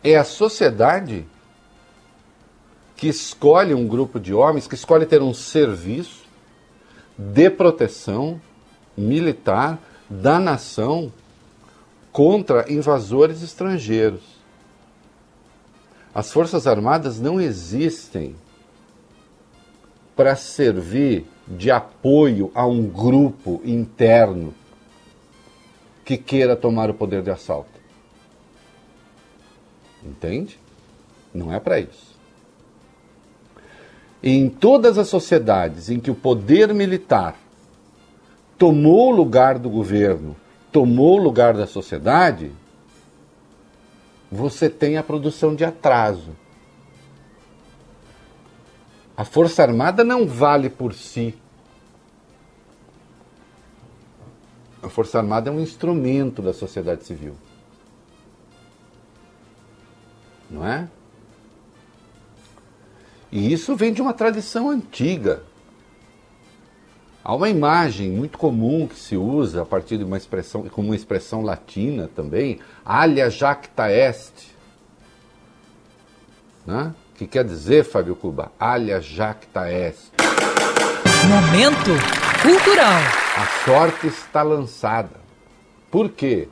é 0.04 0.18
a 0.18 0.24
sociedade 0.24 1.26
que 3.01 3.08
escolhe 3.08 3.74
um 3.74 3.88
grupo 3.88 4.20
de 4.20 4.31
homens, 4.31 4.67
que 4.67 4.75
escolhe 4.75 5.08
ter 5.08 5.24
um 5.24 5.34
serviço 5.34 6.24
de 7.17 7.50
proteção 7.50 8.39
militar 8.96 9.79
da 10.08 10.39
nação 10.39 11.12
contra 12.12 12.72
invasores 12.72 13.41
estrangeiros. 13.41 14.22
As 16.13 16.31
Forças 16.31 16.67
Armadas 16.67 17.20
não 17.20 17.41
existem 17.41 18.36
para 20.15 20.36
servir 20.36 21.25
de 21.48 21.72
apoio 21.72 22.51
a 22.53 22.67
um 22.67 22.86
grupo 22.86 23.60
interno 23.65 24.53
que 26.05 26.20
queira 26.20 26.55
tomar 26.55 26.91
o 26.91 26.93
poder 26.93 27.24
de 27.24 27.31
assalto. 27.31 27.81
Entende? 30.03 30.60
Não 31.34 31.51
é 31.51 31.60
para 31.60 31.79
isso. 31.79 32.12
Em 34.24 34.50
todas 34.50 34.98
as 34.98 35.08
sociedades 35.08 35.90
em 35.90 36.00
que 36.00 36.12
o 36.12 36.16
poder 36.16 36.74
militar 36.74 37.36
tomou 38.58 39.12
o 39.12 39.16
lugar 39.16 39.58
do 39.58 39.70
governo, 39.70 40.36
tomou 40.72 41.20
o 41.20 41.24
lugar 41.24 41.56
da 41.56 41.66
sociedade, 41.66 42.51
você 44.32 44.70
tem 44.70 44.98
a 44.98 45.04
produção 45.04 45.56
de 45.56 45.66
atraso. 45.66 46.36
A 49.18 49.25
Força 49.25 49.63
Armada 49.63 50.04
não 50.04 50.28
vale 50.28 50.70
por 50.70 50.94
si. 50.94 51.36
A 54.82 54.90
Força 54.90 55.18
Armada 55.18 55.50
é 55.50 55.54
um 55.54 55.60
instrumento 55.60 56.42
da 56.42 56.54
sociedade 56.54 57.04
civil. 57.04 57.36
Não 60.50 60.66
é? 60.66 60.88
E 63.32 63.54
isso 63.54 63.76
vem 63.76 63.94
de 63.94 64.02
uma 64.02 64.14
tradição 64.14 64.70
antiga. 64.70 65.44
Há 67.24 67.34
uma 67.34 67.50
imagem 67.50 68.10
muito 68.10 68.38
comum 68.38 68.88
que 68.88 68.98
se 68.98 69.16
usa 69.16 69.62
a 69.62 69.66
partir 69.66 69.98
de 69.98 70.04
uma 70.04 70.18
expressão, 70.18 70.68
como 70.70 70.90
uma 70.90 70.96
expressão 70.96 71.42
latina 71.42 72.10
também, 72.14 72.60
alia 72.84 73.30
jacta 73.30 73.90
est. 73.90 74.50
Né? 76.66 76.94
Que 77.16 77.28
quer 77.28 77.46
dizer, 77.46 77.86
Fábio 77.86 78.16
Cuba, 78.16 78.52
alia 78.60 79.00
jacta 79.00 79.72
est. 79.72 80.12
Momento 81.28 81.92
cultural. 82.42 83.02
A 83.38 83.66
sorte 83.66 84.08
está 84.08 84.42
lançada. 84.42 85.22
Por 85.90 86.10
quê? 86.10 86.50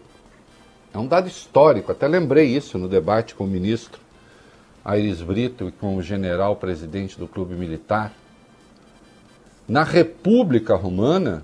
É 0.93 0.97
um 0.97 1.07
dado 1.07 1.27
histórico, 1.27 1.91
até 1.91 2.07
lembrei 2.07 2.45
isso 2.45 2.77
no 2.77 2.87
debate 2.87 3.35
com 3.35 3.43
o 3.43 3.47
ministro 3.47 3.99
Aires 4.83 5.21
Brito 5.21 5.67
e 5.67 5.71
com 5.71 5.95
o 5.95 6.01
general 6.01 6.55
presidente 6.55 7.17
do 7.17 7.27
clube 7.27 7.55
militar 7.55 8.13
na 9.69 9.83
República 9.83 10.75
Romana, 10.75 11.43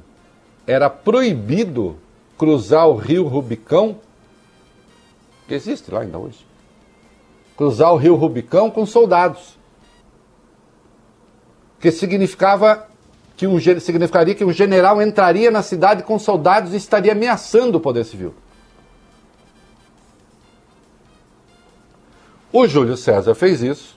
era 0.65 0.89
proibido 0.89 1.96
cruzar 2.36 2.88
o 2.88 2.96
rio 2.96 3.27
Rubicão, 3.27 4.00
que 5.48 5.54
existe 5.54 5.92
lá 5.92 6.01
ainda 6.01 6.18
hoje. 6.18 6.44
Cruzar 7.56 7.94
o 7.94 7.98
rio 7.98 8.15
Rubicão 8.15 8.72
com 8.72 8.84
soldados. 8.84 9.60
Que 11.80 11.92
significava 11.92 12.88
que 13.38 13.46
um, 13.46 13.60
significaria 13.60 14.34
que 14.34 14.44
um 14.44 14.51
general 14.51 15.00
entraria 15.01 15.51
na 15.51 15.62
cidade 15.62 16.01
com 16.01 16.18
soldados 16.18 16.74
e 16.74 16.77
estaria 16.77 17.12
ameaçando 17.12 17.77
o 17.77 17.82
poder 17.82 18.06
civil. 18.06 18.34
O 22.55 22.65
Júlio 22.69 22.95
César 22.95 23.35
fez 23.35 23.62
isso 23.62 23.95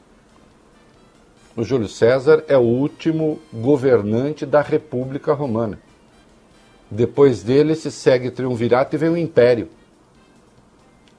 o 1.58 1.64
Júlio 1.64 1.88
César 1.88 2.44
é 2.46 2.56
o 2.56 2.60
último 2.60 3.40
governante 3.52 4.46
da 4.46 4.60
República 4.60 5.32
Romana. 5.32 5.80
Depois 6.88 7.42
dele 7.42 7.74
se 7.74 7.90
segue 7.90 8.30
triunvirato 8.30 8.94
e 8.94 8.98
vem 8.98 9.08
o 9.08 9.16
império. 9.16 9.68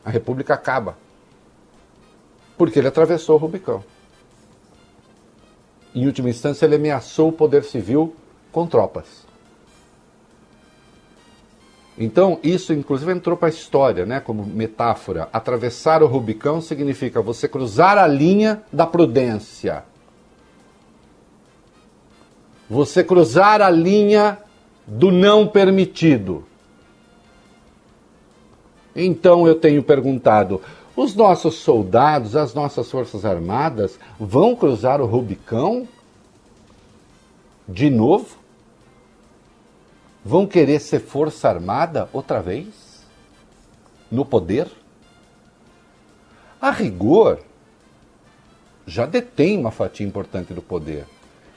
A 0.04 0.10
República 0.10 0.54
acaba. 0.54 0.98
Porque 2.58 2.80
ele 2.80 2.88
atravessou 2.88 3.36
o 3.36 3.38
Rubicão. 3.38 3.84
Em 5.94 6.06
última 6.06 6.30
instância, 6.30 6.66
ele 6.66 6.76
ameaçou 6.76 7.28
o 7.28 7.34
poder 7.34 7.66
civil 7.66 8.16
com 8.50 8.66
tropas. 8.66 9.29
Então, 12.00 12.40
isso 12.42 12.74
inclusive 12.74 13.12
entrou 13.12 13.36
para 13.36 13.50
a 13.50 13.52
história, 13.52 14.06
né, 14.06 14.22
como 14.22 14.46
metáfora. 14.46 15.28
Atravessar 15.34 16.02
o 16.02 16.08
Rubicão 16.08 16.62
significa 16.62 17.22
você 17.22 17.48
cruzar 17.48 17.98
a 17.98 18.08
linha 18.08 18.64
da 18.72 18.88
prudência 18.88 19.84
você 22.70 23.04
cruzar 23.04 23.62
a 23.62 23.70
linha 23.70 24.38
do 24.86 25.12
não 25.12 25.48
permitido. 25.48 26.46
Então 28.96 29.48
eu 29.48 29.56
tenho 29.56 29.82
perguntado: 29.82 30.62
os 30.96 31.16
nossos 31.16 31.56
soldados, 31.56 32.36
as 32.36 32.54
nossas 32.54 32.92
forças 32.92 33.26
armadas 33.26 34.00
vão 34.20 34.56
cruzar 34.56 35.02
o 35.02 35.06
Rubicão 35.06 35.88
de 37.68 37.90
novo? 37.90 38.38
Vão 40.24 40.46
querer 40.46 40.80
ser 40.80 41.00
força 41.00 41.48
armada 41.48 42.10
outra 42.12 42.42
vez? 42.42 43.06
No 44.12 44.26
poder? 44.26 44.68
A 46.62 46.72
rigor, 46.72 47.40
já 48.86 49.06
detém 49.06 49.58
uma 49.58 49.72
fatia 49.72 50.06
importante 50.06 50.54
do 50.54 50.62
poder. 50.62 51.06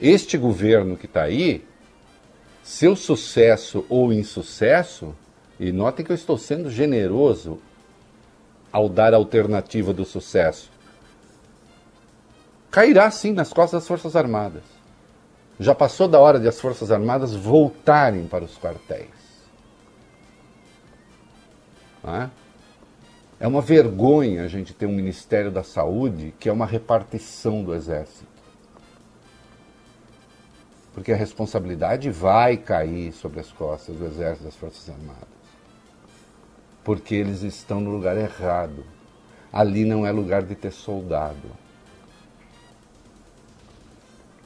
Este 0.00 0.38
governo 0.38 0.96
que 0.96 1.06
está 1.06 1.22
aí, 1.22 1.66
seu 2.62 2.94
sucesso 2.94 3.84
ou 3.88 4.12
insucesso, 4.12 5.14
e 5.58 5.72
notem 5.72 6.04
que 6.04 6.12
eu 6.12 6.16
estou 6.16 6.38
sendo 6.38 6.70
generoso 6.70 7.58
ao 8.70 8.88
dar 8.88 9.12
a 9.12 9.16
alternativa 9.16 9.92
do 9.92 10.04
sucesso, 10.04 10.70
cairá 12.70 13.10
sim 13.10 13.32
nas 13.32 13.52
costas 13.52 13.82
das 13.82 13.88
Forças 13.88 14.14
Armadas. 14.14 14.62
Já 15.62 15.74
passou 15.74 16.08
da 16.08 16.18
hora 16.18 16.38
de 16.38 16.48
as 16.48 16.60
Forças 16.60 16.90
Armadas 16.90 17.34
voltarem 17.34 18.26
para 18.26 18.44
os 18.44 18.58
quartéis. 18.58 19.22
É? 22.04 22.28
é 23.38 23.46
uma 23.46 23.60
vergonha 23.60 24.42
a 24.42 24.48
gente 24.48 24.74
ter 24.74 24.86
um 24.86 24.92
Ministério 24.92 25.52
da 25.52 25.62
Saúde 25.62 26.34
que 26.40 26.48
é 26.48 26.52
uma 26.52 26.66
repartição 26.66 27.62
do 27.62 27.72
Exército 27.72 28.32
porque 30.94 31.12
a 31.12 31.16
responsabilidade 31.16 32.10
vai 32.10 32.56
cair 32.56 33.12
sobre 33.12 33.40
as 33.40 33.50
costas 33.50 33.96
do 33.96 34.04
Exército 34.04 34.44
das 34.44 34.56
Forças 34.56 34.88
Armadas. 34.90 35.28
Porque 36.84 37.14
eles 37.14 37.42
estão 37.42 37.80
no 37.80 37.90
lugar 37.90 38.16
errado. 38.16 38.84
Ali 39.52 39.84
não 39.84 40.06
é 40.06 40.12
lugar 40.12 40.42
de 40.42 40.54
ter 40.54 40.70
soldado. 40.70 41.61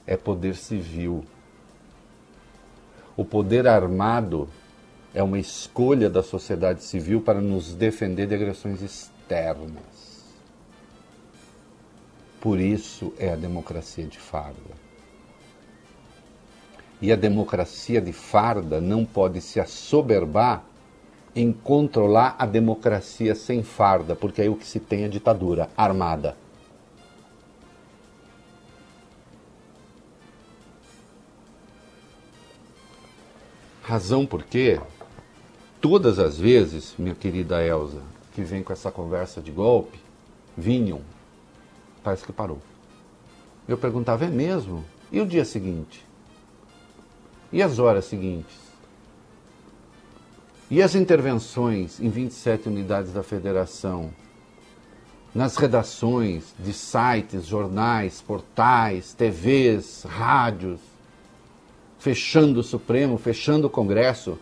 É 0.06 0.16
poder 0.16 0.54
civil. 0.54 1.24
O 3.16 3.24
poder 3.24 3.66
armado 3.66 4.48
é 5.14 5.22
uma 5.22 5.38
escolha 5.38 6.10
da 6.10 6.22
sociedade 6.22 6.84
civil 6.84 7.22
para 7.22 7.40
nos 7.40 7.74
defender 7.74 8.26
de 8.26 8.34
agressões 8.34 8.82
externas. 8.82 10.06
Por 12.40 12.60
isso 12.60 13.14
é 13.18 13.32
a 13.32 13.36
democracia 13.36 14.04
de 14.04 14.18
farda. 14.18 14.86
E 17.00 17.10
a 17.10 17.16
democracia 17.16 18.00
de 18.00 18.12
farda 18.12 18.80
não 18.80 19.04
pode 19.04 19.40
se 19.40 19.58
assoberbar 19.58 20.64
em 21.34 21.52
controlar 21.52 22.36
a 22.38 22.46
democracia 22.46 23.34
sem 23.34 23.62
farda, 23.62 24.14
porque 24.14 24.40
aí 24.40 24.48
o 24.48 24.56
que 24.56 24.66
se 24.66 24.80
tem 24.80 25.04
é 25.04 25.08
ditadura 25.08 25.68
armada. 25.76 26.36
Razão 33.86 34.26
porque 34.26 34.80
todas 35.80 36.18
as 36.18 36.36
vezes, 36.36 36.96
minha 36.98 37.14
querida 37.14 37.64
Elsa, 37.64 38.02
que 38.34 38.42
vem 38.42 38.60
com 38.60 38.72
essa 38.72 38.90
conversa 38.90 39.40
de 39.40 39.52
golpe, 39.52 40.00
vinham, 40.56 41.02
parece 42.02 42.24
que 42.24 42.32
parou. 42.32 42.58
Eu 43.68 43.78
perguntava, 43.78 44.24
é 44.24 44.28
mesmo? 44.28 44.84
E 45.12 45.20
o 45.20 45.24
dia 45.24 45.44
seguinte? 45.44 46.04
E 47.52 47.62
as 47.62 47.78
horas 47.78 48.06
seguintes? 48.06 48.56
E 50.68 50.82
as 50.82 50.96
intervenções 50.96 52.00
em 52.00 52.08
27 52.08 52.68
unidades 52.68 53.12
da 53.12 53.22
federação? 53.22 54.10
Nas 55.32 55.56
redações 55.56 56.52
de 56.58 56.72
sites, 56.72 57.46
jornais, 57.46 58.20
portais, 58.20 59.14
TVs, 59.14 60.02
rádios, 60.08 60.80
fechando 61.98 62.60
o 62.60 62.62
Supremo, 62.62 63.18
fechando 63.18 63.66
o 63.66 63.70
Congresso. 63.70 64.38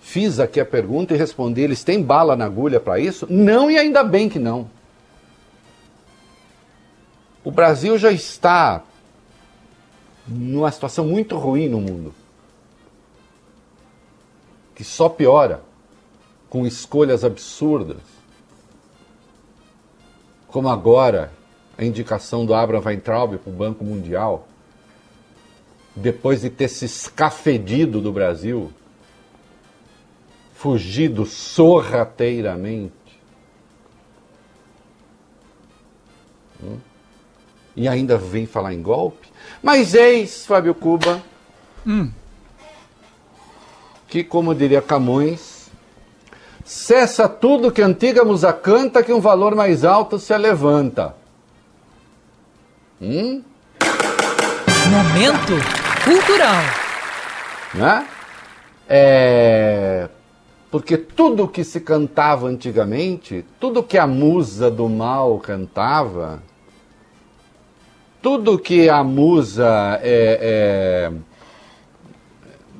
Fiz 0.00 0.38
aqui 0.38 0.60
a 0.60 0.64
pergunta 0.64 1.14
e 1.14 1.16
respondi: 1.16 1.60
eles 1.60 1.82
têm 1.82 2.02
bala 2.02 2.36
na 2.36 2.44
agulha 2.44 2.78
para 2.78 2.98
isso? 2.98 3.26
Não, 3.28 3.70
e 3.70 3.78
ainda 3.78 4.04
bem 4.04 4.28
que 4.28 4.38
não. 4.38 4.70
O 7.44 7.50
Brasil 7.50 7.96
já 7.98 8.10
está 8.10 8.82
numa 10.26 10.70
situação 10.70 11.06
muito 11.06 11.36
ruim 11.36 11.68
no 11.68 11.80
mundo. 11.80 12.14
Que 14.74 14.82
só 14.82 15.08
piora 15.08 15.62
com 16.50 16.66
escolhas 16.66 17.24
absurdas. 17.24 18.02
Como 20.48 20.68
agora 20.68 21.32
a 21.76 21.84
indicação 21.84 22.46
do 22.46 22.54
Abraham 22.54 22.82
Weintraub 22.84 23.38
para 23.38 23.50
o 23.50 23.54
Banco 23.54 23.84
Mundial, 23.84 24.48
depois 25.96 26.42
de 26.42 26.50
ter 26.50 26.68
se 26.68 26.84
escafedido 26.84 28.02
do 28.02 28.12
Brasil, 28.12 28.70
fugido 30.54 31.24
sorrateiramente. 31.24 32.92
Hum? 36.62 36.76
E 37.74 37.88
ainda 37.88 38.18
vem 38.18 38.46
falar 38.46 38.74
em 38.74 38.82
golpe? 38.82 39.28
Mas 39.62 39.94
eis, 39.94 40.44
Fábio 40.44 40.74
Cuba, 40.74 41.22
hum. 41.86 42.10
que, 44.08 44.22
como 44.22 44.54
diria 44.54 44.82
Camões, 44.82 45.70
cessa 46.64 47.28
tudo 47.28 47.72
que 47.72 47.80
antiga 47.80 48.24
musa 48.24 48.52
canta, 48.52 49.02
que 49.02 49.12
um 49.12 49.20
valor 49.20 49.54
mais 49.54 49.84
alto 49.84 50.18
se 50.18 50.36
levanta. 50.36 51.14
Hum? 53.00 53.42
Momento 54.90 55.85
cultural. 56.06 56.62
Né? 57.74 58.06
É... 58.88 60.08
Porque 60.70 60.96
tudo 60.96 61.48
que 61.48 61.64
se 61.64 61.80
cantava 61.80 62.46
antigamente, 62.46 63.44
tudo 63.58 63.82
que 63.82 63.98
a 63.98 64.06
musa 64.06 64.70
do 64.70 64.88
mal 64.88 65.38
cantava, 65.38 66.42
tudo 68.20 68.58
que 68.58 68.88
a 68.88 69.02
musa 69.02 70.00
é, 70.02 70.38
é, 70.42 71.12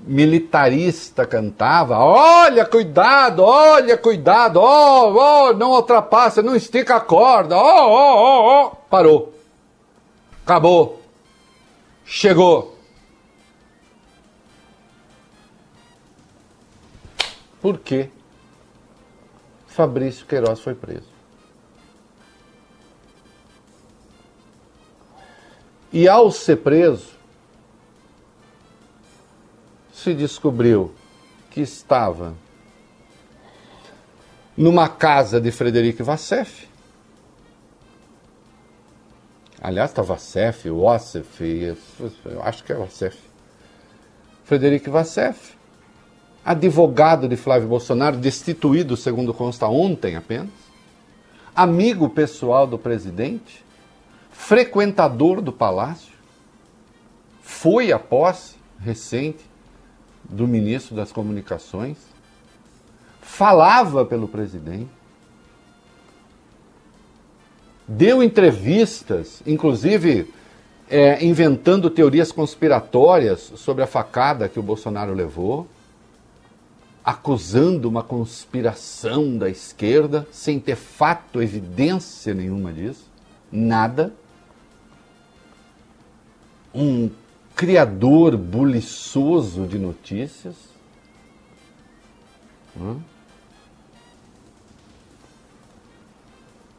militarista 0.04 1.24
cantava, 1.24 1.98
olha, 1.98 2.64
cuidado, 2.66 3.42
olha, 3.42 3.96
cuidado, 3.96 4.60
ó, 4.60 5.08
oh, 5.08 5.48
oh, 5.48 5.52
não 5.54 5.70
ultrapassa, 5.70 6.42
não 6.42 6.54
estica 6.54 6.96
a 6.96 7.00
corda, 7.00 7.56
ó, 7.56 7.60
ó, 7.60 8.14
ó, 8.16 8.64
ó, 8.64 8.70
parou. 8.90 9.32
Acabou. 10.44 11.00
Chegou. 12.04 12.75
Por 17.66 17.80
que 17.80 18.10
Fabrício 19.66 20.24
Queiroz 20.24 20.60
foi 20.60 20.72
preso? 20.72 21.08
E 25.92 26.08
ao 26.08 26.30
ser 26.30 26.58
preso, 26.58 27.16
se 29.92 30.14
descobriu 30.14 30.94
que 31.50 31.60
estava 31.60 32.36
numa 34.56 34.88
casa 34.88 35.40
de 35.40 35.50
Frederico 35.50 36.04
Vassef. 36.04 36.68
Aliás, 39.60 39.90
está 39.90 40.02
Vassef, 40.02 40.70
Wassef, 40.70 41.42
acho 42.44 42.62
que 42.62 42.72
é 42.72 42.76
Vassef. 42.76 43.18
Frederico 44.44 44.88
Vassef, 44.92 45.55
advogado 46.46 47.28
de 47.28 47.36
Flávio 47.36 47.66
Bolsonaro, 47.66 48.16
destituído, 48.16 48.96
segundo 48.96 49.34
consta 49.34 49.66
ontem 49.66 50.14
apenas, 50.14 50.52
amigo 51.52 52.08
pessoal 52.08 52.68
do 52.68 52.78
presidente, 52.78 53.64
frequentador 54.30 55.40
do 55.42 55.52
palácio, 55.52 56.12
foi 57.42 57.90
a 57.90 57.98
posse 57.98 58.54
recente 58.78 59.44
do 60.22 60.46
ministro 60.46 60.94
das 60.94 61.10
Comunicações, 61.10 61.96
falava 63.20 64.04
pelo 64.04 64.28
presidente, 64.28 64.90
deu 67.88 68.22
entrevistas, 68.22 69.42
inclusive 69.44 70.32
é, 70.88 71.24
inventando 71.24 71.90
teorias 71.90 72.30
conspiratórias 72.30 73.52
sobre 73.56 73.82
a 73.82 73.86
facada 73.88 74.48
que 74.48 74.60
o 74.60 74.62
Bolsonaro 74.62 75.12
levou, 75.12 75.66
acusando 77.06 77.88
uma 77.88 78.02
conspiração 78.02 79.38
da 79.38 79.48
esquerda, 79.48 80.26
sem 80.32 80.58
ter 80.58 80.74
fato, 80.74 81.40
evidência 81.40 82.34
nenhuma 82.34 82.72
disso, 82.72 83.08
nada 83.52 84.12
um 86.74 87.08
criador 87.54 88.36
buliçoso 88.36 89.66
de 89.66 89.78
notícias. 89.78 90.56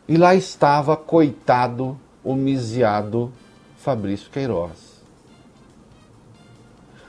E 0.08 0.18
lá 0.18 0.36
estava, 0.36 0.98
coitado, 0.98 1.98
homiziado 2.22 3.32
Fabrício 3.78 4.30
Queiroz. 4.30 5.02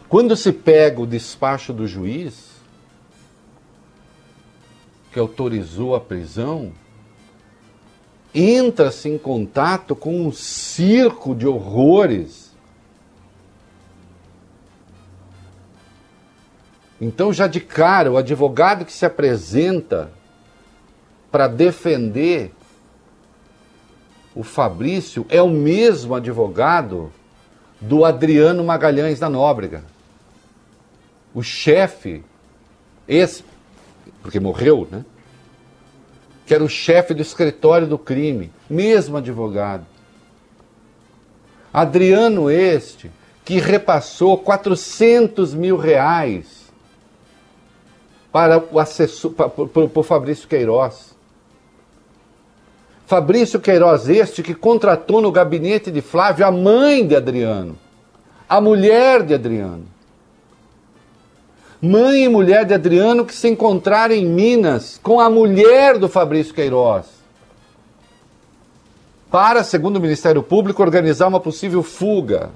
Quando 0.09 0.37
se 0.37 0.53
pega 0.53 1.01
o 1.01 1.07
despacho 1.07 1.73
do 1.73 1.87
juiz, 1.87 2.48
que 5.13 5.19
autorizou 5.19 5.95
a 5.95 6.01
prisão, 6.01 6.73
entra-se 8.35 9.09
em 9.09 9.19
contato 9.19 9.97
com 9.97 10.27
um 10.27 10.33
circo 10.33 11.35
de 11.35 11.47
horrores 11.47 12.49
Então, 17.01 17.33
já 17.33 17.47
de 17.47 17.61
cara, 17.61 18.11
o 18.11 18.17
advogado 18.17 18.85
que 18.85 18.93
se 18.93 19.07
apresenta 19.07 20.11
para 21.31 21.47
defender 21.47 22.53
o 24.35 24.43
Fabrício 24.43 25.25
é 25.29 25.41
o 25.41 25.49
mesmo 25.49 26.15
advogado 26.15 27.13
do 27.81 28.05
Adriano 28.05 28.65
Magalhães 28.65 29.21
da 29.21 29.29
Nóbrega. 29.29 29.85
O 31.33 31.43
chefe, 31.43 32.25
esse, 33.07 33.45
porque 34.29 34.39
morreu, 34.39 34.87
né? 34.91 35.07
Que 36.45 36.53
era 36.53 36.63
o 36.63 36.69
chefe 36.69 37.15
do 37.15 37.23
escritório 37.23 37.87
do 37.87 37.97
crime, 37.97 38.53
mesmo 38.69 39.17
advogado. 39.17 39.87
Adriano 41.73 42.51
este, 42.51 43.11
que 43.43 43.59
repassou 43.59 44.37
400 44.37 45.55
mil 45.55 45.79
reais 45.79 46.71
para 48.31 48.63
o 48.71 48.79
assessor, 48.79 49.33
para, 49.33 49.49
para, 49.49 49.89
para 49.89 50.01
o 50.01 50.03
Fabrício 50.03 50.47
Queiroz. 50.47 51.17
Fabrício 53.07 53.59
Queiroz, 53.59 54.11
este 54.11 54.43
que 54.43 54.55
contratou 54.55 55.23
no 55.23 55.33
gabinete 55.33 55.91
de 55.91 56.03
Flávio 56.03 56.45
a 56.45 56.51
mãe 56.51 57.07
de 57.07 57.17
Adriano, 57.17 57.79
a 58.47 58.61
mulher 58.61 59.23
de 59.23 59.33
Adriano. 59.33 59.87
Mãe 61.81 62.25
e 62.25 62.29
mulher 62.29 62.65
de 62.65 62.75
Adriano 62.75 63.25
que 63.25 63.35
se 63.35 63.49
encontraram 63.49 64.15
em 64.15 64.27
Minas 64.27 64.99
com 65.01 65.21
a 65.21 65.31
mulher 65.31 65.97
do 65.97 66.09
Fabrício 66.09 66.53
Queiroz. 66.53 67.07
Para, 69.31 69.63
segundo 69.63 69.97
o 69.97 70.01
Ministério 70.01 70.43
Público, 70.43 70.83
organizar 70.83 71.29
uma 71.29 71.39
possível 71.39 71.83
fuga. 71.85 72.51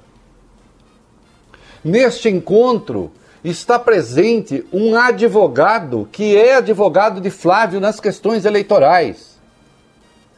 Neste 1.81 2.27
encontro, 2.27 3.11
está 3.43 3.79
presente 3.79 4.65
um 4.73 4.95
advogado 4.95 6.07
que 6.11 6.35
é 6.35 6.55
advogado 6.55 7.21
de 7.21 7.29
Flávio 7.29 7.79
nas 7.79 8.01
questões 8.01 8.43
eleitorais. 8.43 9.39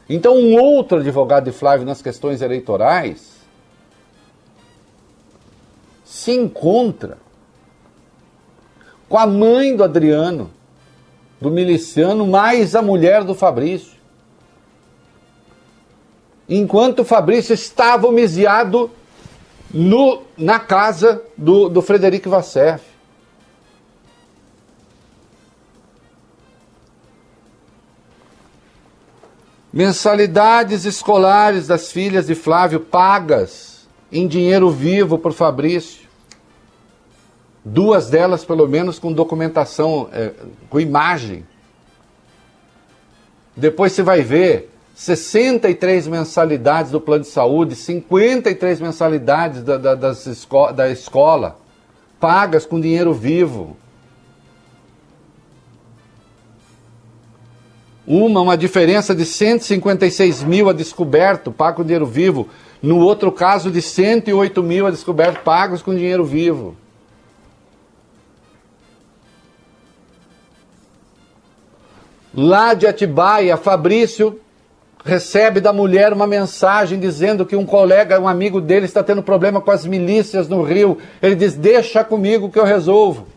Então, 0.07 0.35
um 0.35 0.59
outro 0.59 0.99
advogado 0.99 1.45
de 1.45 1.51
Flávio 1.51 1.87
nas 1.87 2.03
questões 2.03 2.41
eleitorais 2.41 3.35
se 6.03 6.31
encontra 6.31 7.24
com 9.15 9.19
a 9.19 9.25
mãe 9.25 9.73
do 9.73 9.81
Adriano, 9.81 10.51
do 11.39 11.49
miliciano, 11.49 12.27
mais 12.27 12.75
a 12.75 12.81
mulher 12.81 13.23
do 13.23 13.33
Fabrício. 13.33 13.93
Enquanto 16.49 16.99
o 16.99 17.05
Fabrício 17.05 17.53
estava 17.53 18.07
homiziado 18.07 18.91
no, 19.73 20.23
na 20.37 20.59
casa 20.59 21.23
do, 21.37 21.69
do 21.69 21.81
Frederico 21.81 22.29
Vassef. 22.29 22.83
Mensalidades 29.71 30.83
escolares 30.83 31.67
das 31.67 31.89
filhas 31.89 32.27
de 32.27 32.35
Flávio 32.35 32.81
pagas 32.81 33.87
em 34.11 34.27
dinheiro 34.27 34.69
vivo 34.69 35.17
por 35.17 35.31
Fabrício. 35.31 36.04
Duas 37.67 38.11
delas, 38.11 38.45
pelo 38.45 38.67
menos, 38.67 38.99
com 38.99 39.11
documentação, 39.11 40.07
é, 40.13 40.31
com 40.69 40.79
imagem. 40.79 41.43
Depois 43.57 43.91
você 43.91 44.03
vai 44.03 44.21
ver 44.21 44.69
63 44.93 46.07
mensalidades 46.07 46.91
do 46.91 47.01
plano 47.01 47.23
de 47.23 47.29
saúde, 47.29 47.75
53 47.75 48.79
mensalidades 48.79 49.63
da, 49.63 49.77
da, 49.77 49.95
das 49.95 50.27
esco 50.27 50.71
da 50.71 50.91
escola, 50.91 51.57
pagas 52.19 52.67
com 52.67 52.79
dinheiro 52.79 53.11
vivo. 53.13 53.75
Uma, 58.05 58.41
uma 58.41 58.55
diferença 58.55 59.15
de 59.15 59.25
156 59.25 60.43
mil 60.43 60.69
a 60.69 60.73
descoberto, 60.73 61.51
pago 61.51 61.77
com 61.77 61.83
dinheiro 61.83 62.05
vivo. 62.05 62.47
No 62.79 62.99
outro 62.99 63.31
caso, 63.31 63.71
de 63.71 63.81
108 63.81 64.61
mil 64.61 64.85
a 64.85 64.91
descoberto, 64.91 65.41
pagos 65.41 65.81
com 65.81 65.95
dinheiro 65.95 66.23
vivo. 66.23 66.77
Lá 72.35 72.73
de 72.73 72.85
Atibaia, 72.85 73.55
Fabrício 73.55 74.41
recebe 75.05 75.61
da 75.61 75.71
mulher 75.71 76.11
uma 76.11 76.25
mensagem 76.25 76.99
dizendo 76.99 77.45
que 77.45 77.55
um 77.55 77.65
colega, 77.65 78.19
um 78.19 78.27
amigo 78.27 78.59
dele, 78.59 78.85
está 78.85 79.03
tendo 79.03 79.23
problema 79.23 79.61
com 79.61 79.71
as 79.71 79.85
milícias 79.85 80.49
no 80.49 80.61
Rio. 80.61 80.97
Ele 81.21 81.35
diz: 81.35 81.53
Deixa 81.53 82.03
comigo 82.03 82.49
que 82.49 82.59
eu 82.59 82.65
resolvo. 82.65 83.27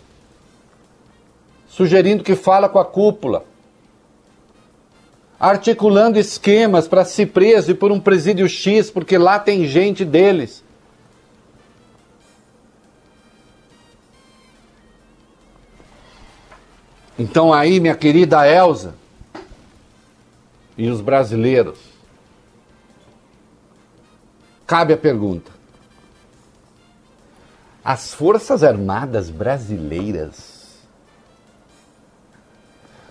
sugerindo 1.69 2.25
que 2.25 2.35
fala 2.35 2.69
com 2.69 2.81
a 2.81 2.85
cúpula, 2.85 3.45
articulando 5.39 6.19
esquemas 6.19 6.89
para 6.89 7.05
se 7.05 7.25
preso 7.25 7.71
e 7.71 7.75
por 7.75 7.93
um 7.93 8.01
presídio 8.01 8.49
X, 8.49 8.91
porque 8.91 9.17
lá 9.17 9.39
tem 9.39 9.65
gente 9.65 10.05
deles. 10.05 10.65
Então 17.19 17.53
aí, 17.53 17.81
minha 17.81 17.97
querida 17.97 18.47
Elsa 18.47 18.95
e 20.77 20.89
os 20.89 21.01
brasileiros, 21.01 21.81
cabe 24.65 24.93
a 24.93 24.97
pergunta: 24.97 25.51
as 27.85 28.15
Forças 28.15 28.63
Armadas 28.63 29.31
brasileiras 29.31 30.79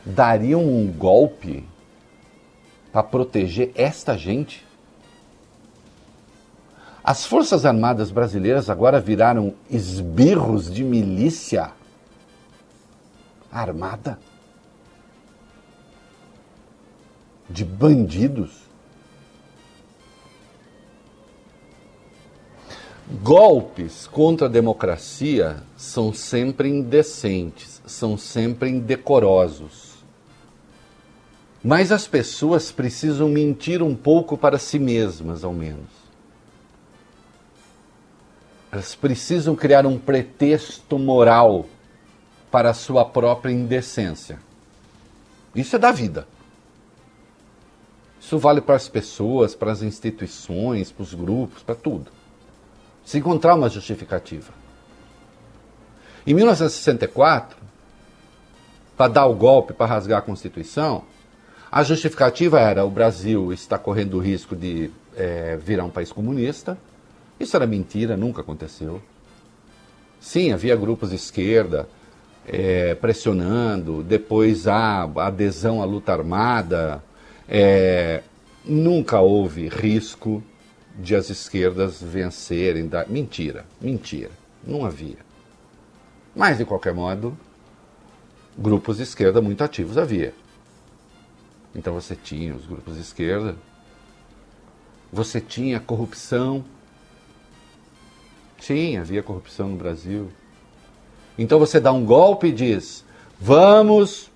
dariam 0.05 0.63
um 0.63 0.87
golpe 0.89 1.67
para 2.93 3.03
proteger 3.03 3.73
esta 3.75 4.17
gente? 4.17 4.65
As 7.03 7.25
Forças 7.25 7.65
Armadas 7.65 8.09
brasileiras 8.09 8.69
agora 8.69 9.01
viraram 9.01 9.53
esbirros 9.69 10.73
de 10.73 10.81
milícia 10.81 11.71
armada? 13.51 14.19
De 17.49 17.63
bandidos? 17.63 18.67
Golpes 23.23 24.05
contra 24.05 24.47
a 24.47 24.49
democracia 24.49 25.63
são 25.77 26.13
sempre 26.13 26.67
indecentes, 26.67 27.81
são 27.85 28.17
sempre 28.17 28.69
indecorosos. 28.69 30.03
Mas 31.63 31.91
as 31.91 32.05
pessoas 32.05 32.71
precisam 32.71 33.29
mentir 33.29 33.81
um 33.81 33.95
pouco 33.95 34.37
para 34.37 34.57
si 34.57 34.77
mesmas, 34.77 35.45
ao 35.45 35.53
menos. 35.53 35.89
Elas 38.71 38.93
precisam 38.93 39.55
criar 39.55 39.85
um 39.85 39.97
pretexto 39.97 40.99
moral 40.99 41.65
para 42.51 42.69
a 42.69 42.73
sua 42.73 43.05
própria 43.05 43.51
indecência. 43.51 44.39
Isso 45.55 45.75
é 45.75 45.79
da 45.79 45.91
vida. 45.91 46.27
Isso 48.19 48.37
vale 48.37 48.61
para 48.61 48.75
as 48.75 48.87
pessoas, 48.89 49.55
para 49.55 49.71
as 49.71 49.81
instituições, 49.81 50.91
para 50.91 51.03
os 51.03 51.13
grupos, 51.13 51.63
para 51.63 51.75
tudo 51.75 52.17
se 53.07 53.17
encontrar 53.17 53.55
uma 53.55 53.69
justificativa. 53.69 54.51
Em 56.25 56.33
1964, 56.33 57.57
para 58.97 59.07
dar 59.07 59.25
o 59.27 59.33
golpe, 59.33 59.71
para 59.71 59.85
rasgar 59.85 60.19
a 60.19 60.21
Constituição, 60.21 61.05
a 61.71 61.83
justificativa 61.83 62.59
era 62.59 62.83
o 62.83 62.91
Brasil 62.91 63.53
está 63.53 63.77
correndo 63.77 64.15
o 64.15 64.19
risco 64.19 64.57
de 64.57 64.91
é, 65.15 65.55
virar 65.55 65.85
um 65.85 65.89
país 65.89 66.11
comunista. 66.11 66.77
Isso 67.39 67.55
era 67.55 67.65
mentira, 67.65 68.17
nunca 68.17 68.41
aconteceu. 68.41 69.01
Sim, 70.19 70.51
havia 70.51 70.75
grupos 70.75 71.11
de 71.11 71.15
esquerda 71.15 71.87
é, 72.47 72.95
pressionando, 72.95 74.01
depois 74.01 74.67
a 74.67 75.03
adesão 75.03 75.81
à 75.81 75.85
luta 75.85 76.13
armada. 76.13 77.03
É, 77.47 78.23
nunca 78.65 79.19
houve 79.19 79.67
risco 79.67 80.43
de 80.97 81.15
as 81.15 81.29
esquerdas 81.29 82.01
vencerem. 82.01 82.87
Da... 82.87 83.05
Mentira, 83.05 83.65
mentira. 83.79 84.31
Não 84.65 84.85
havia. 84.85 85.17
Mas, 86.35 86.57
de 86.57 86.65
qualquer 86.65 86.93
modo, 86.93 87.37
grupos 88.57 88.97
de 88.97 89.03
esquerda 89.03 89.41
muito 89.41 89.63
ativos 89.63 89.97
havia. 89.97 90.33
Então 91.75 91.93
você 91.93 92.15
tinha 92.15 92.55
os 92.55 92.65
grupos 92.65 92.95
de 92.95 93.01
esquerda, 93.01 93.55
você 95.11 95.39
tinha 95.39 95.79
corrupção. 95.79 96.65
Sim, 98.59 98.97
havia 98.97 99.21
corrupção 99.21 99.69
no 99.69 99.77
Brasil. 99.77 100.29
Então 101.37 101.59
você 101.59 101.79
dá 101.79 101.91
um 101.91 102.03
golpe 102.03 102.47
e 102.47 102.51
diz: 102.51 103.03
vamos 103.39 104.29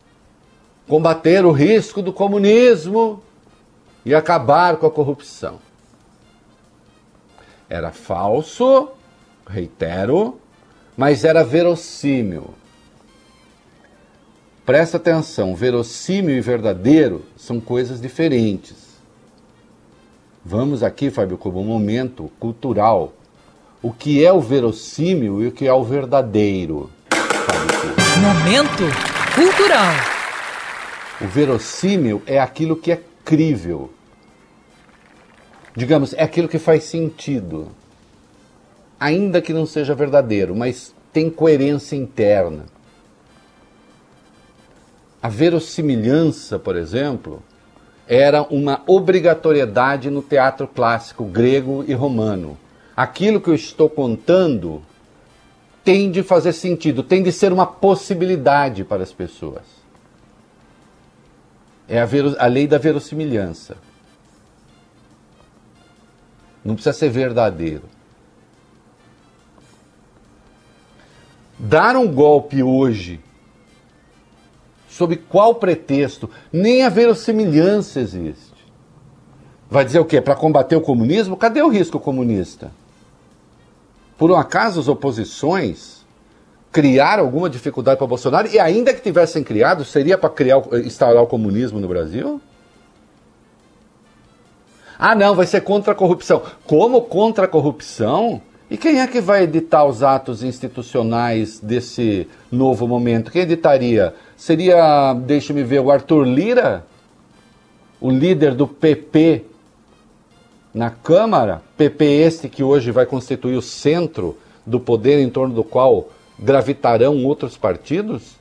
combater 0.87 1.45
o 1.45 1.51
risco 1.51 2.01
do 2.01 2.11
comunismo 2.11 3.21
e 4.05 4.13
acabar 4.13 4.77
com 4.77 4.85
a 4.85 4.91
corrupção. 4.91 5.59
Era 7.69 7.91
falso, 7.91 8.89
reitero, 9.47 10.39
mas 10.97 11.23
era 11.23 11.43
verossímil. 11.43 12.53
Presta 14.65 14.97
atenção, 14.97 15.55
verossímil 15.55 16.37
e 16.37 16.41
verdadeiro 16.41 17.25
são 17.35 17.59
coisas 17.59 17.99
diferentes. 17.99 18.91
Vamos 20.43 20.83
aqui, 20.83 21.09
Fábio, 21.09 21.37
como 21.37 21.59
um 21.59 21.65
momento 21.65 22.31
cultural. 22.39 23.13
O 23.83 23.91
que 23.91 24.23
é 24.23 24.31
o 24.31 24.39
verossímil 24.39 25.41
e 25.41 25.47
o 25.47 25.51
que 25.51 25.65
é 25.65 25.73
o 25.73 25.83
verdadeiro? 25.83 26.89
Momento 28.21 28.83
cultural. 29.33 29.93
O 31.19 31.27
verossímil 31.27 32.21
é 32.27 32.39
aquilo 32.39 32.75
que 32.75 32.91
é 32.91 33.01
crível, 33.25 33.89
digamos, 35.75 36.13
é 36.13 36.23
aquilo 36.23 36.47
que 36.47 36.59
faz 36.59 36.83
sentido. 36.83 37.69
Ainda 38.99 39.41
que 39.41 39.53
não 39.53 39.65
seja 39.65 39.95
verdadeiro, 39.95 40.55
mas 40.55 40.93
tem 41.11 41.29
coerência 41.29 41.95
interna. 41.95 42.65
A 45.21 45.27
verossimilhança, 45.27 46.59
por 46.59 46.75
exemplo, 46.75 47.41
era 48.07 48.43
uma 48.43 48.81
obrigatoriedade 48.85 50.09
no 50.09 50.21
teatro 50.21 50.67
clássico 50.67 51.23
grego 51.23 51.83
e 51.87 51.93
romano. 51.93 52.57
Aquilo 53.01 53.41
que 53.41 53.49
eu 53.49 53.55
estou 53.55 53.89
contando 53.89 54.83
tem 55.83 56.11
de 56.11 56.21
fazer 56.21 56.53
sentido, 56.53 57.01
tem 57.01 57.23
de 57.23 57.31
ser 57.31 57.51
uma 57.51 57.65
possibilidade 57.65 58.83
para 58.83 59.01
as 59.01 59.11
pessoas. 59.11 59.63
É 61.89 61.99
a, 61.99 62.07
a 62.37 62.45
lei 62.45 62.67
da 62.67 62.77
verossimilhança. 62.77 63.75
Não 66.63 66.75
precisa 66.75 66.93
ser 66.93 67.09
verdadeiro. 67.09 67.85
Dar 71.57 71.95
um 71.95 72.07
golpe 72.07 72.61
hoje, 72.61 73.19
sob 74.87 75.15
qual 75.15 75.55
pretexto? 75.55 76.29
Nem 76.53 76.83
a 76.83 76.89
verossimilhança 76.89 77.99
existe. 77.99 78.63
Vai 79.71 79.83
dizer 79.83 79.97
o 79.97 80.05
quê? 80.05 80.21
Para 80.21 80.35
combater 80.35 80.75
o 80.75 80.81
comunismo? 80.81 81.35
Cadê 81.35 81.63
o 81.63 81.67
risco 81.67 81.99
comunista? 81.99 82.71
Por 84.21 84.29
um 84.29 84.35
acaso 84.35 84.79
as 84.79 84.87
oposições 84.87 86.05
criaram 86.71 87.23
alguma 87.23 87.49
dificuldade 87.49 87.97
para 87.97 88.05
Bolsonaro 88.05 88.47
e 88.49 88.59
ainda 88.59 88.93
que 88.93 89.01
tivessem 89.01 89.43
criado, 89.43 89.83
seria 89.83 90.15
para 90.15 90.29
criar, 90.29 90.61
instaurar 90.85 91.23
o 91.23 91.25
comunismo 91.25 91.79
no 91.79 91.87
Brasil? 91.87 92.39
Ah, 94.99 95.15
não, 95.15 95.33
vai 95.33 95.47
ser 95.47 95.61
contra 95.61 95.93
a 95.93 95.95
corrupção. 95.95 96.43
Como 96.67 97.01
contra 97.01 97.45
a 97.45 97.47
corrupção? 97.47 98.39
E 98.69 98.77
quem 98.77 99.01
é 99.01 99.07
que 99.07 99.19
vai 99.19 99.41
editar 99.41 99.85
os 99.85 100.03
atos 100.03 100.43
institucionais 100.43 101.59
desse 101.59 102.27
novo 102.51 102.87
momento? 102.87 103.31
Quem 103.31 103.41
editaria? 103.41 104.13
Seria, 104.37 105.15
deixe-me 105.15 105.63
ver, 105.63 105.79
o 105.79 105.89
Arthur 105.89 106.25
Lira? 106.25 106.85
O 107.99 108.11
líder 108.11 108.53
do 108.53 108.67
PP 108.67 109.45
na 110.73 110.89
Câmara? 110.89 111.61
PP 111.77 112.05
este 112.05 112.49
que 112.49 112.63
hoje 112.63 112.91
vai 112.91 113.05
constituir 113.05 113.55
o 113.55 113.61
centro 113.61 114.37
do 114.65 114.79
poder 114.79 115.19
em 115.19 115.29
torno 115.29 115.53
do 115.53 115.63
qual 115.63 116.09
gravitarão 116.37 117.23
outros 117.25 117.57
partidos? 117.57 118.35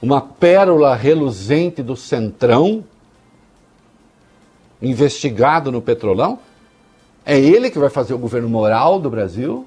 Uma 0.00 0.20
pérola 0.20 0.94
reluzente 0.94 1.82
do 1.82 1.96
centrão? 1.96 2.84
investigado 4.84 5.72
no 5.72 5.82
Petrolão? 5.82 6.38
É 7.24 7.38
ele 7.38 7.70
que 7.70 7.78
vai 7.78 7.88
fazer 7.88 8.14
o 8.14 8.18
governo 8.18 8.48
moral 8.48 9.00
do 9.00 9.08
Brasil? 9.08 9.66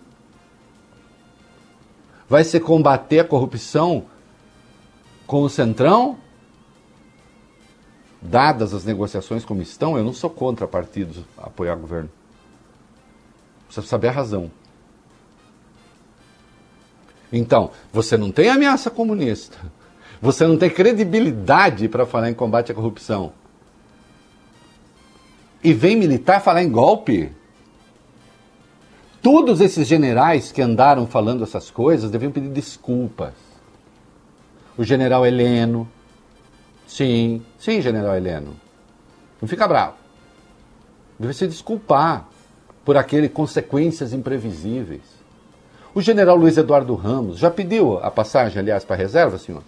Vai 2.30 2.43
se 2.43 2.60
combater 2.60 3.19
a 3.19 3.23
corrupção 3.23 4.06
com 5.26 5.41
o 5.41 5.50
Centrão? 5.50 6.17
Dadas 8.30 8.74
as 8.74 8.84
negociações 8.84 9.46
como 9.46 9.62
estão, 9.62 9.98
eu 9.98 10.04
não 10.04 10.13
sou 10.13 10.30
contra 10.30 10.68
partidos 10.68 11.24
apoiar 11.38 11.76
governo. 11.76 12.10
Precisa 13.66 13.88
saber 13.88 14.10
a 14.10 14.12
razão. 14.12 14.52
Então, 17.32 17.72
você 17.92 18.18
não 18.18 18.32
tem 18.32 18.50
ameaça 18.50 18.90
comunista. 18.90 19.58
Você 20.22 20.48
não 20.48 20.58
tem 20.58 20.70
credibilidade 20.70 21.88
para 21.88 22.06
falar 22.06 22.30
em 22.30 22.34
combate 22.34 22.72
à 22.72 22.76
corrupção 22.76 23.34
e 25.63 25.74
vem 25.74 25.96
militar 25.96 26.42
falar 26.42 26.63
em 26.63 26.72
golpe. 26.72 27.32
Todos 29.22 29.60
esses 29.62 29.88
generais 29.88 30.52
que 30.52 30.62
andaram 30.62 31.06
falando 31.06 31.44
essas 31.44 31.70
coisas 31.70 32.10
deviam 32.10 32.32
pedir 32.32 32.50
desculpas. 32.50 33.34
o 34.78 34.84
general 34.84 35.26
Heleno. 35.26 35.90
Sim, 36.88 37.41
sim, 37.60 37.82
general 37.82 38.15
Heleno. 38.15 38.56
Não 39.41 39.47
fica 39.47 39.67
bravo. 39.67 39.95
Deve 41.19 41.34
se 41.34 41.45
desculpar 41.45 42.28
por 42.86 42.95
aquele 42.95 43.28
consequências 43.28 44.13
imprevisíveis. 44.13 45.02
O 45.93 46.02
general 46.02 46.38
Luiz 46.38 46.58
Eduardo 46.58 46.95
Ramos 46.95 47.38
já 47.38 47.52
pediu 47.52 47.97
a 47.97 48.10
passagem, 48.10 48.60
aliás, 48.60 48.86
para 48.86 48.95
a 48.95 49.00
reserva, 49.00 49.38
senhor? 49.38 49.63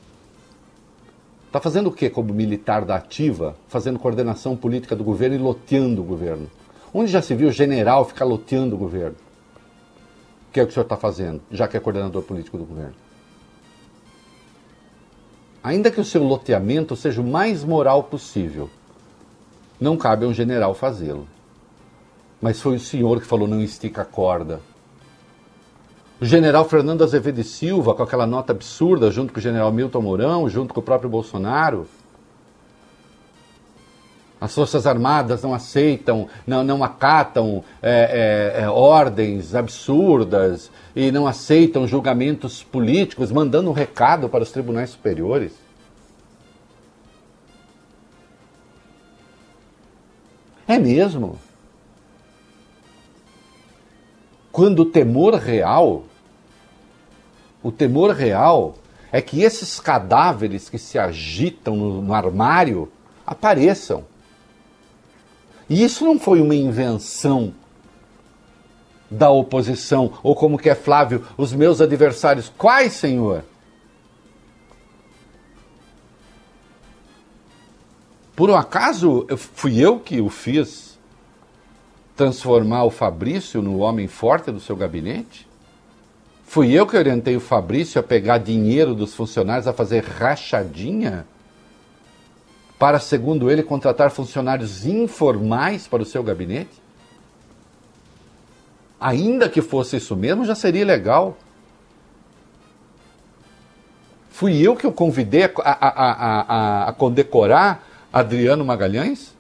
Está 1.48 1.60
fazendo 1.60 1.88
o 1.88 1.92
que 1.92 2.10
como 2.10 2.34
militar 2.34 2.86
da 2.86 2.96
ativa? 2.96 3.56
Fazendo 3.68 4.00
coordenação 4.00 4.56
política 4.56 4.96
do 4.96 5.04
governo 5.04 5.36
e 5.36 5.40
loteando 5.40 6.02
o 6.02 6.06
governo. 6.06 6.50
Onde 6.94 7.12
já 7.12 7.22
se 7.22 7.36
viu 7.36 7.52
general 7.52 8.06
ficar 8.06 8.26
loteando 8.26 8.76
o 8.76 8.78
governo? 8.78 9.16
O 10.48 10.52
que 10.52 10.60
é 10.60 10.64
o 10.64 10.66
que 10.68 10.72
o 10.72 10.74
senhor 10.74 10.84
está 10.84 10.96
fazendo, 10.96 11.42
já 11.52 11.68
que 11.68 11.76
é 11.76 11.80
coordenador 11.80 12.22
político 12.24 12.58
do 12.58 12.66
governo? 12.66 12.94
Ainda 15.64 15.92
que 15.92 16.00
o 16.00 16.06
seu 16.06 16.24
loteamento 16.24 16.96
seja 16.96 17.22
o 17.22 17.28
mais 17.28 17.64
moral 17.64 18.04
possível, 18.04 18.70
não 19.80 19.98
cabe 19.98 20.26
a 20.26 20.28
um 20.28 20.34
general 20.34 20.74
fazê-lo. 20.74 21.28
Mas 22.42 22.62
foi 22.62 22.76
o 22.76 22.80
senhor 22.80 23.20
que 23.20 23.28
falou 23.28 23.48
não 23.48 23.62
estica 23.62 24.04
a 24.04 24.06
corda. 24.06 24.62
O 26.22 26.26
general 26.26 26.66
Fernando 26.66 27.04
Azevedo 27.04 27.44
Silva, 27.44 27.94
com 27.94 28.04
aquela 28.04 28.26
nota 28.26 28.52
absurda, 28.52 29.12
junto 29.12 29.34
com 29.34 29.40
o 29.40 29.42
general 29.42 29.72
Milton 29.72 30.02
Mourão, 30.02 30.50
junto 30.50 30.74
com 30.74 30.80
o 30.80 30.84
próprio 30.84 31.10
Bolsonaro. 31.10 31.88
As 34.40 34.56
Forças 34.56 34.88
Armadas 34.88 35.44
não 35.44 35.54
aceitam, 35.54 36.30
não, 36.48 36.64
não 36.64 36.84
acatam 36.84 37.64
é, 37.82 38.56
é, 38.58 38.62
é, 38.64 38.70
ordens 38.70 39.54
absurdas 39.54 40.72
e 40.96 41.12
não 41.12 41.28
aceitam 41.28 41.88
julgamentos 41.88 42.64
políticos, 42.64 43.32
mandando 43.32 43.70
um 43.70 43.74
recado 43.74 44.30
para 44.30 44.44
os 44.44 44.52
tribunais 44.52 44.92
superiores. 44.92 45.54
É 50.68 50.78
mesmo? 50.80 51.38
Quando 54.52 54.84
o 54.84 54.86
temor 54.86 55.34
real 55.36 56.06
o 57.62 57.72
temor 57.72 58.12
real 58.12 58.76
é 59.12 59.22
que 59.22 59.42
esses 59.42 59.80
cadáveres 59.80 60.70
que 60.70 60.78
se 60.78 60.98
agitam 60.98 61.76
no, 61.76 62.02
no 62.02 62.14
armário 62.14 62.90
apareçam. 63.26 64.06
E 65.70 65.84
isso 65.84 66.04
não 66.04 66.20
foi 66.20 66.42
uma 66.42 66.56
invenção 66.56 67.54
da 69.10 69.30
oposição, 69.30 70.14
ou 70.24 70.36
como 70.36 70.58
que 70.58 70.70
é 70.70 70.76
Flávio, 70.76 71.26
os 71.38 71.54
meus 71.54 71.82
adversários. 71.82 72.52
Quais, 72.58 72.94
Senhor? 72.94 73.44
Por 78.36 78.50
um 78.50 78.56
acaso 78.56 79.28
fui 79.36 79.80
eu 79.80 80.00
que 80.00 80.22
o 80.22 80.30
fiz 80.30 80.98
transformar 82.16 82.86
o 82.86 82.90
Fabrício 82.90 83.62
no 83.62 83.80
homem 83.80 84.08
forte 84.08 84.52
do 84.52 84.60
seu 84.60 84.76
gabinete? 84.76 85.48
Fui 86.46 86.72
eu 86.72 86.88
que 86.88 86.98
orientei 86.98 87.36
o 87.36 87.42
Fabrício 87.42 88.00
a 88.00 88.04
pegar 88.04 88.38
dinheiro 88.38 88.96
dos 88.96 89.14
funcionários, 89.14 89.68
a 89.68 89.74
fazer 89.74 90.04
rachadinha? 90.04 91.26
Para, 92.80 92.98
segundo 92.98 93.52
ele, 93.52 93.62
contratar 93.62 94.10
funcionários 94.10 94.86
informais 94.86 95.86
para 95.86 96.02
o 96.02 96.06
seu 96.06 96.24
gabinete? 96.24 96.82
Ainda 98.98 99.50
que 99.50 99.62
fosse 99.62 99.98
isso 99.98 100.16
mesmo, 100.16 100.46
já 100.46 100.56
seria 100.56 100.86
legal. 100.86 101.38
Fui 104.30 104.66
eu 104.66 104.78
que 104.78 104.88
o 104.88 104.94
convidei 104.94 105.44
a, 105.44 105.52
a, 105.58 106.12
a, 106.86 106.90
a, 106.90 106.94
condecorar 106.94 107.84
Adriano 108.14 108.64
Magalhães? 108.64 109.36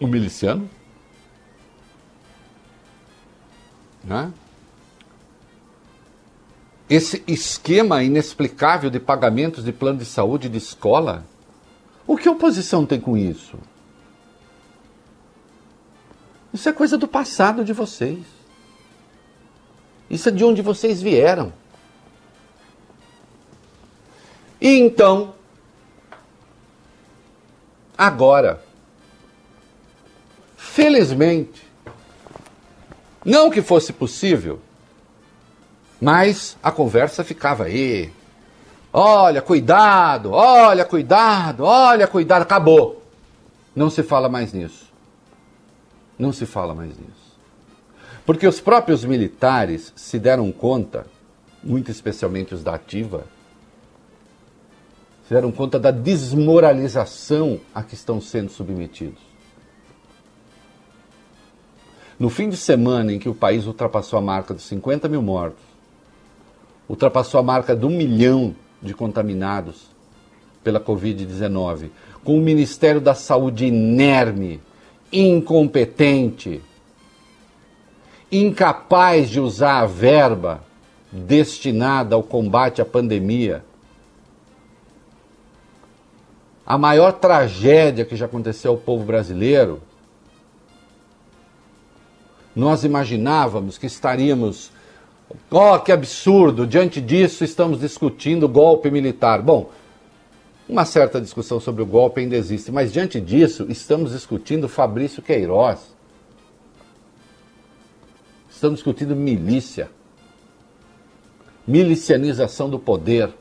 O 0.00 0.06
miliciano? 0.06 0.68
Né? 4.02 4.32
Esse 6.90 7.22
esquema 7.28 8.02
inexplicável 8.02 8.90
de 8.90 8.98
pagamentos 8.98 9.62
de 9.62 9.70
plano 9.70 10.00
de 10.00 10.04
saúde 10.04 10.48
de 10.48 10.58
escola, 10.58 11.24
o 12.04 12.16
que 12.16 12.26
a 12.28 12.32
oposição 12.32 12.84
tem 12.84 13.00
com 13.00 13.16
isso? 13.16 13.56
Isso 16.52 16.68
é 16.68 16.72
coisa 16.72 16.98
do 16.98 17.06
passado 17.06 17.64
de 17.64 17.72
vocês. 17.72 18.18
Isso 20.10 20.30
é 20.30 20.32
de 20.32 20.44
onde 20.44 20.62
vocês 20.62 21.00
vieram. 21.00 21.52
E 24.60 24.80
então, 24.80 25.32
agora, 27.96 28.64
felizmente, 30.56 31.64
não 33.24 33.48
que 33.48 33.62
fosse 33.62 33.92
possível, 33.92 34.60
mas 36.00 36.56
a 36.62 36.70
conversa 36.72 37.22
ficava 37.22 37.64
aí. 37.64 38.10
Olha, 38.92 39.42
cuidado, 39.42 40.32
olha, 40.32 40.84
cuidado, 40.84 41.64
olha, 41.64 42.06
cuidado, 42.08 42.42
acabou. 42.42 43.02
Não 43.76 43.90
se 43.90 44.02
fala 44.02 44.28
mais 44.28 44.52
nisso. 44.52 44.90
Não 46.18 46.32
se 46.32 46.46
fala 46.46 46.74
mais 46.74 46.90
nisso. 46.90 47.30
Porque 48.24 48.46
os 48.46 48.60
próprios 48.60 49.04
militares 49.04 49.92
se 49.94 50.18
deram 50.18 50.50
conta, 50.50 51.06
muito 51.62 51.90
especialmente 51.90 52.54
os 52.54 52.62
da 52.62 52.74
ativa, 52.74 53.24
se 55.26 55.34
deram 55.34 55.52
conta 55.52 55.78
da 55.78 55.90
desmoralização 55.90 57.60
a 57.74 57.82
que 57.82 57.94
estão 57.94 58.20
sendo 58.20 58.50
submetidos. 58.50 59.30
No 62.18 62.28
fim 62.28 62.48
de 62.50 62.56
semana 62.56 63.12
em 63.12 63.18
que 63.18 63.28
o 63.28 63.34
país 63.34 63.66
ultrapassou 63.66 64.18
a 64.18 64.22
marca 64.22 64.52
dos 64.52 64.64
50 64.64 65.08
mil 65.08 65.22
mortos, 65.22 65.69
ultrapassou 66.90 67.38
a 67.38 67.42
marca 67.42 67.76
de 67.76 67.86
um 67.86 67.90
milhão 67.90 68.52
de 68.82 68.92
contaminados 68.92 69.86
pela 70.64 70.80
Covid-19, 70.80 71.88
com 72.24 72.36
o 72.36 72.40
Ministério 72.40 73.00
da 73.00 73.14
Saúde 73.14 73.66
inerme, 73.66 74.60
incompetente, 75.12 76.60
incapaz 78.30 79.30
de 79.30 79.38
usar 79.38 79.82
a 79.82 79.86
verba 79.86 80.64
destinada 81.12 82.16
ao 82.16 82.24
combate 82.24 82.82
à 82.82 82.84
pandemia. 82.84 83.64
A 86.66 86.76
maior 86.76 87.12
tragédia 87.12 88.04
que 88.04 88.16
já 88.16 88.26
aconteceu 88.26 88.72
ao 88.72 88.78
povo 88.78 89.04
brasileiro 89.04 89.80
nós 92.54 92.82
imaginávamos 92.82 93.78
que 93.78 93.86
estaríamos. 93.86 94.72
Oh, 95.50 95.78
que 95.78 95.92
absurdo! 95.92 96.66
Diante 96.66 97.00
disso, 97.00 97.44
estamos 97.44 97.80
discutindo 97.80 98.48
golpe 98.48 98.90
militar. 98.90 99.42
Bom, 99.42 99.70
uma 100.68 100.84
certa 100.84 101.20
discussão 101.20 101.58
sobre 101.60 101.82
o 101.82 101.86
golpe 101.86 102.20
ainda 102.20 102.36
existe, 102.36 102.70
mas 102.70 102.92
diante 102.92 103.20
disso, 103.20 103.66
estamos 103.68 104.12
discutindo 104.12 104.68
Fabrício 104.68 105.22
Queiroz. 105.22 105.94
Estamos 108.48 108.78
discutindo 108.78 109.16
milícia. 109.16 109.90
Milicianização 111.66 112.68
do 112.68 112.78
poder. 112.78 113.32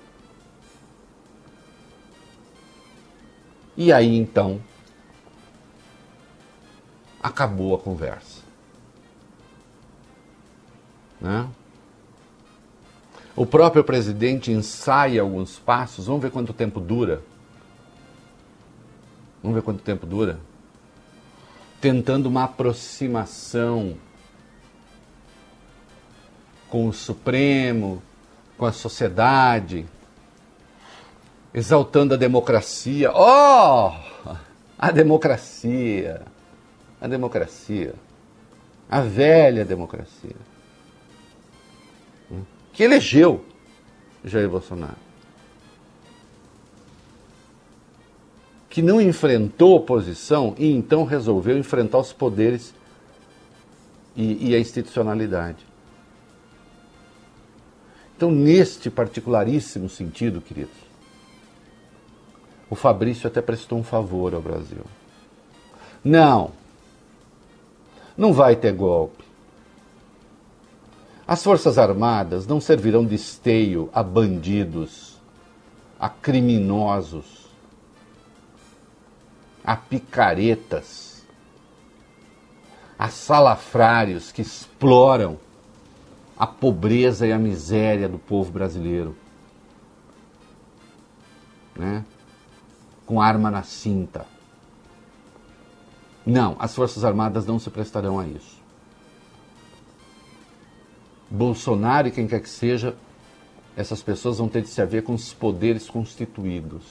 E 3.78 3.94
aí 3.94 4.18
então, 4.18 4.60
acabou 7.22 7.76
a 7.76 7.80
conversa. 7.80 8.42
Né? 11.22 11.48
O 13.40 13.46
próprio 13.46 13.86
presidente 13.86 14.52
ensaia 14.52 15.22
alguns 15.22 15.58
passos, 15.58 16.08
vamos 16.08 16.22
ver 16.22 16.30
quanto 16.30 16.52
tempo 16.52 16.78
dura. 16.78 17.22
Vamos 19.42 19.56
ver 19.56 19.62
quanto 19.62 19.82
tempo 19.82 20.06
dura. 20.06 20.38
Tentando 21.80 22.26
uma 22.26 22.44
aproximação 22.44 23.96
com 26.70 26.90
o 26.90 26.92
Supremo, 26.92 28.04
com 28.58 28.66
a 28.66 28.74
sociedade, 28.74 29.86
exaltando 31.54 32.16
a 32.16 32.18
democracia. 32.18 33.10
Oh! 33.14 33.94
A 34.78 34.92
democracia! 34.92 36.24
A 37.00 37.08
democracia! 37.08 37.96
A 38.92 39.00
velha 39.00 39.64
democracia 39.64 40.49
que 42.80 42.84
elegeu 42.86 43.44
Jair 44.24 44.48
Bolsonaro. 44.48 44.96
Que 48.70 48.82
não 48.82 49.02
enfrentou 49.02 49.76
oposição 49.76 50.56
e 50.58 50.72
então 50.72 51.04
resolveu 51.04 51.58
enfrentar 51.58 51.98
os 51.98 52.14
poderes 52.14 52.74
e, 54.16 54.52
e 54.52 54.56
a 54.56 54.60
institucionalidade. 54.60 55.58
Então, 58.16 58.32
neste 58.32 58.90
particularíssimo 58.90 59.90
sentido, 59.90 60.40
queridos, 60.40 60.78
o 62.70 62.76
Fabrício 62.76 63.28
até 63.28 63.42
prestou 63.42 63.78
um 63.78 63.84
favor 63.84 64.34
ao 64.34 64.42
Brasil. 64.42 64.86
Não, 66.02 66.54
não 68.16 68.32
vai 68.32 68.56
ter 68.56 68.72
golpe. 68.72 69.29
As 71.30 71.44
Forças 71.44 71.78
Armadas 71.78 72.48
não 72.48 72.60
servirão 72.60 73.06
de 73.06 73.14
esteio 73.14 73.88
a 73.94 74.02
bandidos, 74.02 75.22
a 76.00 76.10
criminosos, 76.10 77.46
a 79.64 79.76
picaretas, 79.76 81.24
a 82.98 83.10
salafrários 83.10 84.32
que 84.32 84.42
exploram 84.42 85.38
a 86.36 86.48
pobreza 86.48 87.28
e 87.28 87.32
a 87.32 87.38
miséria 87.38 88.10
do 88.10 88.18
povo 88.18 88.52
brasileiro. 88.52 89.16
Né? 91.76 92.04
Com 93.06 93.22
arma 93.22 93.52
na 93.52 93.62
cinta. 93.62 94.26
Não, 96.26 96.56
as 96.58 96.74
Forças 96.74 97.04
Armadas 97.04 97.46
não 97.46 97.60
se 97.60 97.70
prestarão 97.70 98.20
a 98.20 98.26
isso. 98.26 98.69
Bolsonaro 101.30 102.08
e 102.08 102.12
quem 102.12 102.28
quer 102.28 102.42
que 102.42 102.50
seja, 102.50 102.96
essas 103.76 104.02
pessoas 104.02 104.40
vão 104.40 104.50
ter 104.50 104.62
de 104.62 104.70
se 104.70 104.82
haver 104.82 105.04
com 105.04 105.14
os 105.14 105.34
poderes 105.34 105.90
constituídos. 105.90 106.84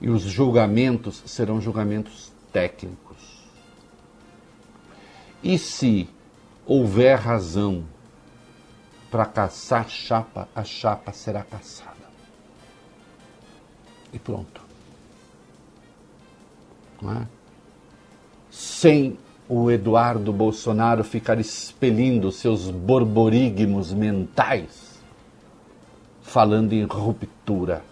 E 0.00 0.10
os 0.10 0.22
julgamentos 0.22 1.22
serão 1.26 1.60
julgamentos 1.60 2.32
técnicos. 2.52 3.44
E 5.42 5.58
se 5.58 6.08
houver 6.66 7.18
razão 7.18 7.84
para 9.10 9.24
caçar 9.24 9.88
chapa, 9.88 10.48
a 10.54 10.62
chapa 10.64 11.12
será 11.12 11.42
caçada. 11.42 11.96
E 14.12 14.18
pronto. 14.18 14.60
É? 17.02 17.26
Sem 18.50 19.18
o 19.48 19.70
Eduardo 19.70 20.32
Bolsonaro 20.32 21.04
ficar 21.04 21.38
expelindo 21.38 22.32
seus 22.32 22.70
borborigmos 22.70 23.92
mentais, 23.92 25.00
falando 26.22 26.72
em 26.72 26.84
ruptura. 26.84 27.84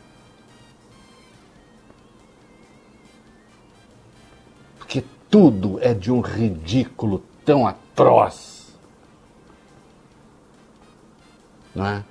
Porque 4.78 5.04
tudo 5.30 5.78
é 5.80 5.94
de 5.94 6.10
um 6.10 6.20
ridículo 6.20 7.22
tão 7.44 7.66
atroz 7.66 8.54
não 11.74 11.86
é? 11.86 12.04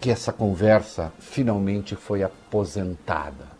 que 0.00 0.10
essa 0.10 0.32
conversa 0.32 1.12
finalmente 1.18 1.96
foi 1.96 2.22
aposentada. 2.22 3.53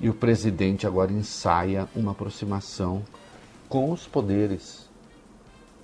E 0.00 0.08
o 0.08 0.14
presidente 0.14 0.86
agora 0.86 1.12
ensaia 1.12 1.88
uma 1.94 2.12
aproximação 2.12 3.02
com 3.68 3.90
os 3.90 4.06
poderes 4.06 4.88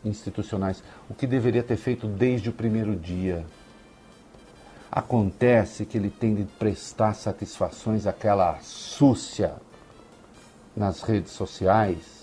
institucionais, 0.04 0.82
o 1.08 1.14
que 1.14 1.26
deveria 1.26 1.62
ter 1.62 1.76
feito 1.76 2.06
desde 2.06 2.50
o 2.50 2.52
primeiro 2.52 2.94
dia. 2.94 3.44
Acontece 4.90 5.86
que 5.86 5.96
ele 5.96 6.10
tem 6.10 6.34
de 6.34 6.44
prestar 6.44 7.14
satisfações 7.14 8.06
àquela 8.06 8.58
súcia 8.60 9.54
nas 10.76 11.02
redes 11.02 11.32
sociais 11.32 12.22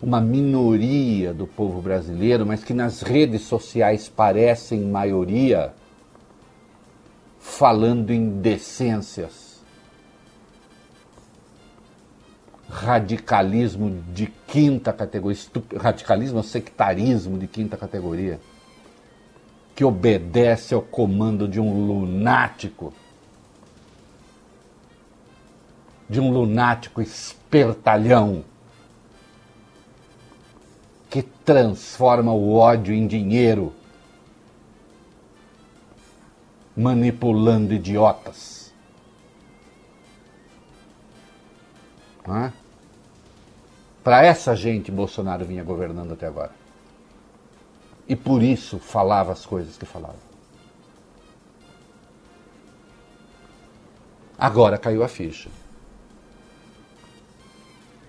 uma 0.00 0.20
minoria 0.20 1.34
do 1.34 1.46
povo 1.46 1.82
brasileiro, 1.82 2.46
mas 2.46 2.62
que 2.62 2.72
nas 2.72 3.02
redes 3.02 3.42
sociais 3.42 4.08
parecem 4.08 4.82
maioria, 4.82 5.72
falando 7.40 8.12
em 8.12 8.40
decências. 8.40 9.47
Radicalismo 12.68 14.02
de 14.12 14.26
quinta 14.46 14.92
categoria, 14.92 15.40
radicalismo 15.76 16.42
sectarismo 16.42 17.38
de 17.38 17.46
quinta 17.46 17.76
categoria, 17.76 18.38
que 19.74 19.84
obedece 19.84 20.74
ao 20.74 20.82
comando 20.82 21.48
de 21.48 21.58
um 21.60 21.86
lunático, 21.86 22.92
de 26.08 26.20
um 26.20 26.30
lunático 26.30 27.00
espertalhão 27.00 28.44
que 31.08 31.22
transforma 31.22 32.32
o 32.32 32.54
ódio 32.54 32.94
em 32.94 33.06
dinheiro, 33.06 33.72
manipulando 36.76 37.72
idiotas. 37.72 38.72
É? 42.28 42.52
Para 44.08 44.24
essa 44.24 44.56
gente, 44.56 44.90
Bolsonaro 44.90 45.44
vinha 45.44 45.62
governando 45.62 46.12
até 46.12 46.26
agora. 46.26 46.52
E 48.08 48.16
por 48.16 48.42
isso 48.42 48.78
falava 48.78 49.32
as 49.32 49.44
coisas 49.44 49.76
que 49.76 49.84
falava. 49.84 50.16
Agora 54.38 54.78
caiu 54.78 55.04
a 55.04 55.08
ficha 55.08 55.50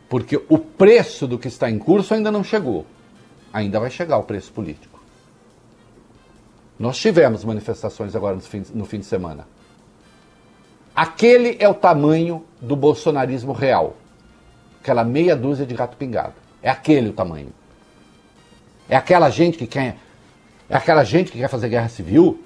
porque 0.07 0.41
o 0.47 0.57
preço 0.57 1.27
do 1.27 1.38
que 1.38 1.49
está 1.49 1.69
em 1.69 1.77
curso 1.77 2.13
ainda 2.13 2.31
não 2.31 2.45
chegou. 2.45 2.85
Ainda 3.51 3.77
vai 3.77 3.91
chegar 3.91 4.19
o 4.19 4.23
preço 4.23 4.53
político. 4.53 5.03
Nós 6.79 6.97
tivemos 6.97 7.43
manifestações 7.43 8.15
agora 8.15 8.35
no 8.35 8.41
fim, 8.41 8.63
no 8.73 8.85
fim 8.85 8.99
de 8.99 9.05
semana. 9.05 9.45
Aquele 10.95 11.57
é 11.59 11.67
o 11.67 11.73
tamanho 11.73 12.45
do 12.62 12.77
bolsonarismo 12.77 13.51
real. 13.51 13.97
Aquela 14.89 15.04
meia 15.04 15.36
dúzia 15.36 15.67
de 15.67 15.75
gato 15.75 15.95
pingado. 15.95 16.34
É 16.63 16.69
aquele 16.71 17.10
o 17.10 17.13
tamanho. 17.13 17.54
É 18.89 18.95
aquela 18.95 19.30
gente 19.30 19.56
que 19.56 19.67
quer. 19.67 19.97
É 20.67 20.75
aquela 20.75 21.04
gente 21.04 21.32
que 21.32 21.38
quer 21.38 21.47
fazer 21.47 21.69
guerra 21.69 21.89
civil. 21.89 22.43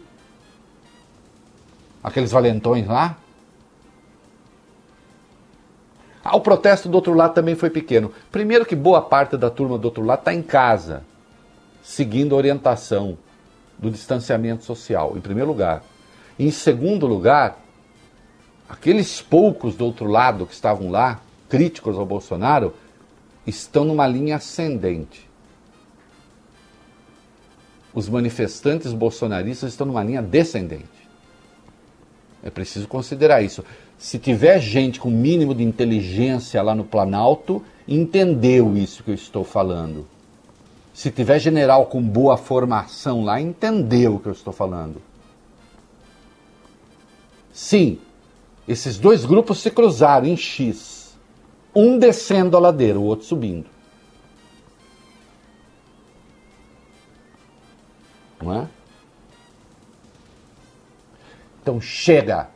Aqueles 2.03 2.31
valentões 2.33 2.85
lá. 2.85 3.15
Ah, 6.21 6.35
o 6.35 6.41
protesto 6.41 6.89
do 6.89 6.95
outro 6.95 7.13
lado 7.13 7.33
também 7.33 7.55
foi 7.55 7.69
pequeno. 7.69 8.11
Primeiro 8.29 8.65
que 8.65 8.75
boa 8.75 9.01
parte 9.01 9.37
da 9.37 9.49
turma 9.49 9.77
do 9.77 9.85
outro 9.85 10.03
lado 10.03 10.19
está 10.19 10.33
em 10.33 10.43
casa, 10.43 11.01
seguindo 11.81 12.35
a 12.35 12.37
orientação 12.37 13.17
do 13.79 13.89
distanciamento 13.89 14.65
social, 14.65 15.13
em 15.15 15.21
primeiro 15.21 15.49
lugar. 15.49 15.81
Em 16.37 16.51
segundo 16.51 17.07
lugar, 17.07 17.57
aqueles 18.67 19.21
poucos 19.21 19.77
do 19.77 19.85
outro 19.85 20.07
lado 20.07 20.45
que 20.45 20.53
estavam 20.53 20.91
lá, 20.91 21.21
críticos 21.53 21.99
ao 21.99 22.05
Bolsonaro, 22.05 22.73
estão 23.45 23.85
numa 23.85 24.07
linha 24.07 24.37
ascendente. 24.37 25.29
Os 27.93 28.09
manifestantes 28.09 28.91
bolsonaristas 28.91 29.69
estão 29.69 29.85
numa 29.85 30.03
linha 30.03 30.19
descendente. 30.19 31.03
É 32.41 32.49
preciso 32.49 32.87
considerar 32.87 33.43
isso 33.43 33.63
se 33.99 34.17
tiver 34.17 34.59
gente 34.59 34.99
com 34.99 35.11
mínimo 35.11 35.53
de 35.53 35.63
inteligência 35.63 36.59
lá 36.63 36.73
no 36.73 36.83
Planalto, 36.83 37.63
entendeu 37.87 38.75
isso 38.75 39.03
que 39.03 39.11
eu 39.11 39.15
estou 39.15 39.43
falando. 39.43 40.07
Se 40.91 41.11
tiver 41.11 41.37
general 41.37 41.85
com 41.85 42.01
boa 42.01 42.35
formação 42.35 43.23
lá, 43.23 43.39
entendeu 43.39 44.15
o 44.15 44.19
que 44.19 44.27
eu 44.27 44.33
estou 44.33 44.51
falando. 44.51 44.99
Sim, 47.51 47.99
esses 48.67 48.97
dois 48.97 49.23
grupos 49.23 49.59
se 49.59 49.69
cruzaram 49.69 50.25
em 50.25 50.35
X. 50.35 50.92
Um 51.75 51.97
descendo 51.97 52.55
a 52.55 52.59
ladeira, 52.59 52.99
o 52.99 53.03
outro 53.03 53.25
subindo. 53.25 53.69
Não 58.41 58.53
é? 58.53 58.67
Então 61.61 61.79
chega 61.79 62.49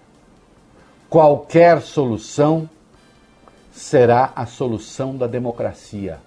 qualquer 1.10 1.82
solução 1.82 2.70
será 3.72 4.34
a 4.36 4.46
solução 4.46 5.16
da 5.16 5.28
democracia. 5.28 6.20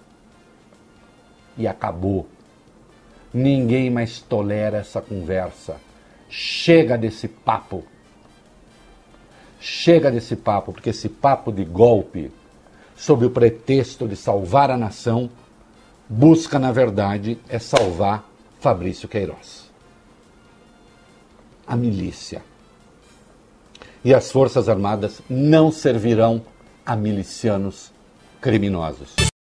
E 1.57 1.67
acabou. 1.67 2.27
Ninguém 3.33 3.89
mais 3.89 4.19
tolera 4.21 4.77
essa 4.77 5.01
conversa. 5.01 5.79
Chega 6.29 6.97
desse 6.97 7.27
papo. 7.27 7.83
Chega 9.59 10.09
desse 10.09 10.35
papo, 10.35 10.73
porque 10.73 10.89
esse 10.89 11.07
papo 11.07 11.51
de 11.51 11.63
golpe, 11.63 12.31
sob 13.01 13.25
o 13.25 13.31
pretexto 13.31 14.07
de 14.07 14.15
salvar 14.15 14.69
a 14.69 14.77
nação, 14.77 15.27
busca, 16.07 16.59
na 16.59 16.71
verdade, 16.71 17.39
é 17.49 17.57
salvar 17.57 18.29
Fabrício 18.59 19.09
Queiroz. 19.09 19.71
A 21.65 21.75
milícia 21.75 22.43
e 24.05 24.13
as 24.13 24.31
Forças 24.31 24.69
Armadas 24.69 25.19
não 25.27 25.71
servirão 25.71 26.43
a 26.85 26.95
milicianos 26.95 27.91
criminosos. 28.39 29.30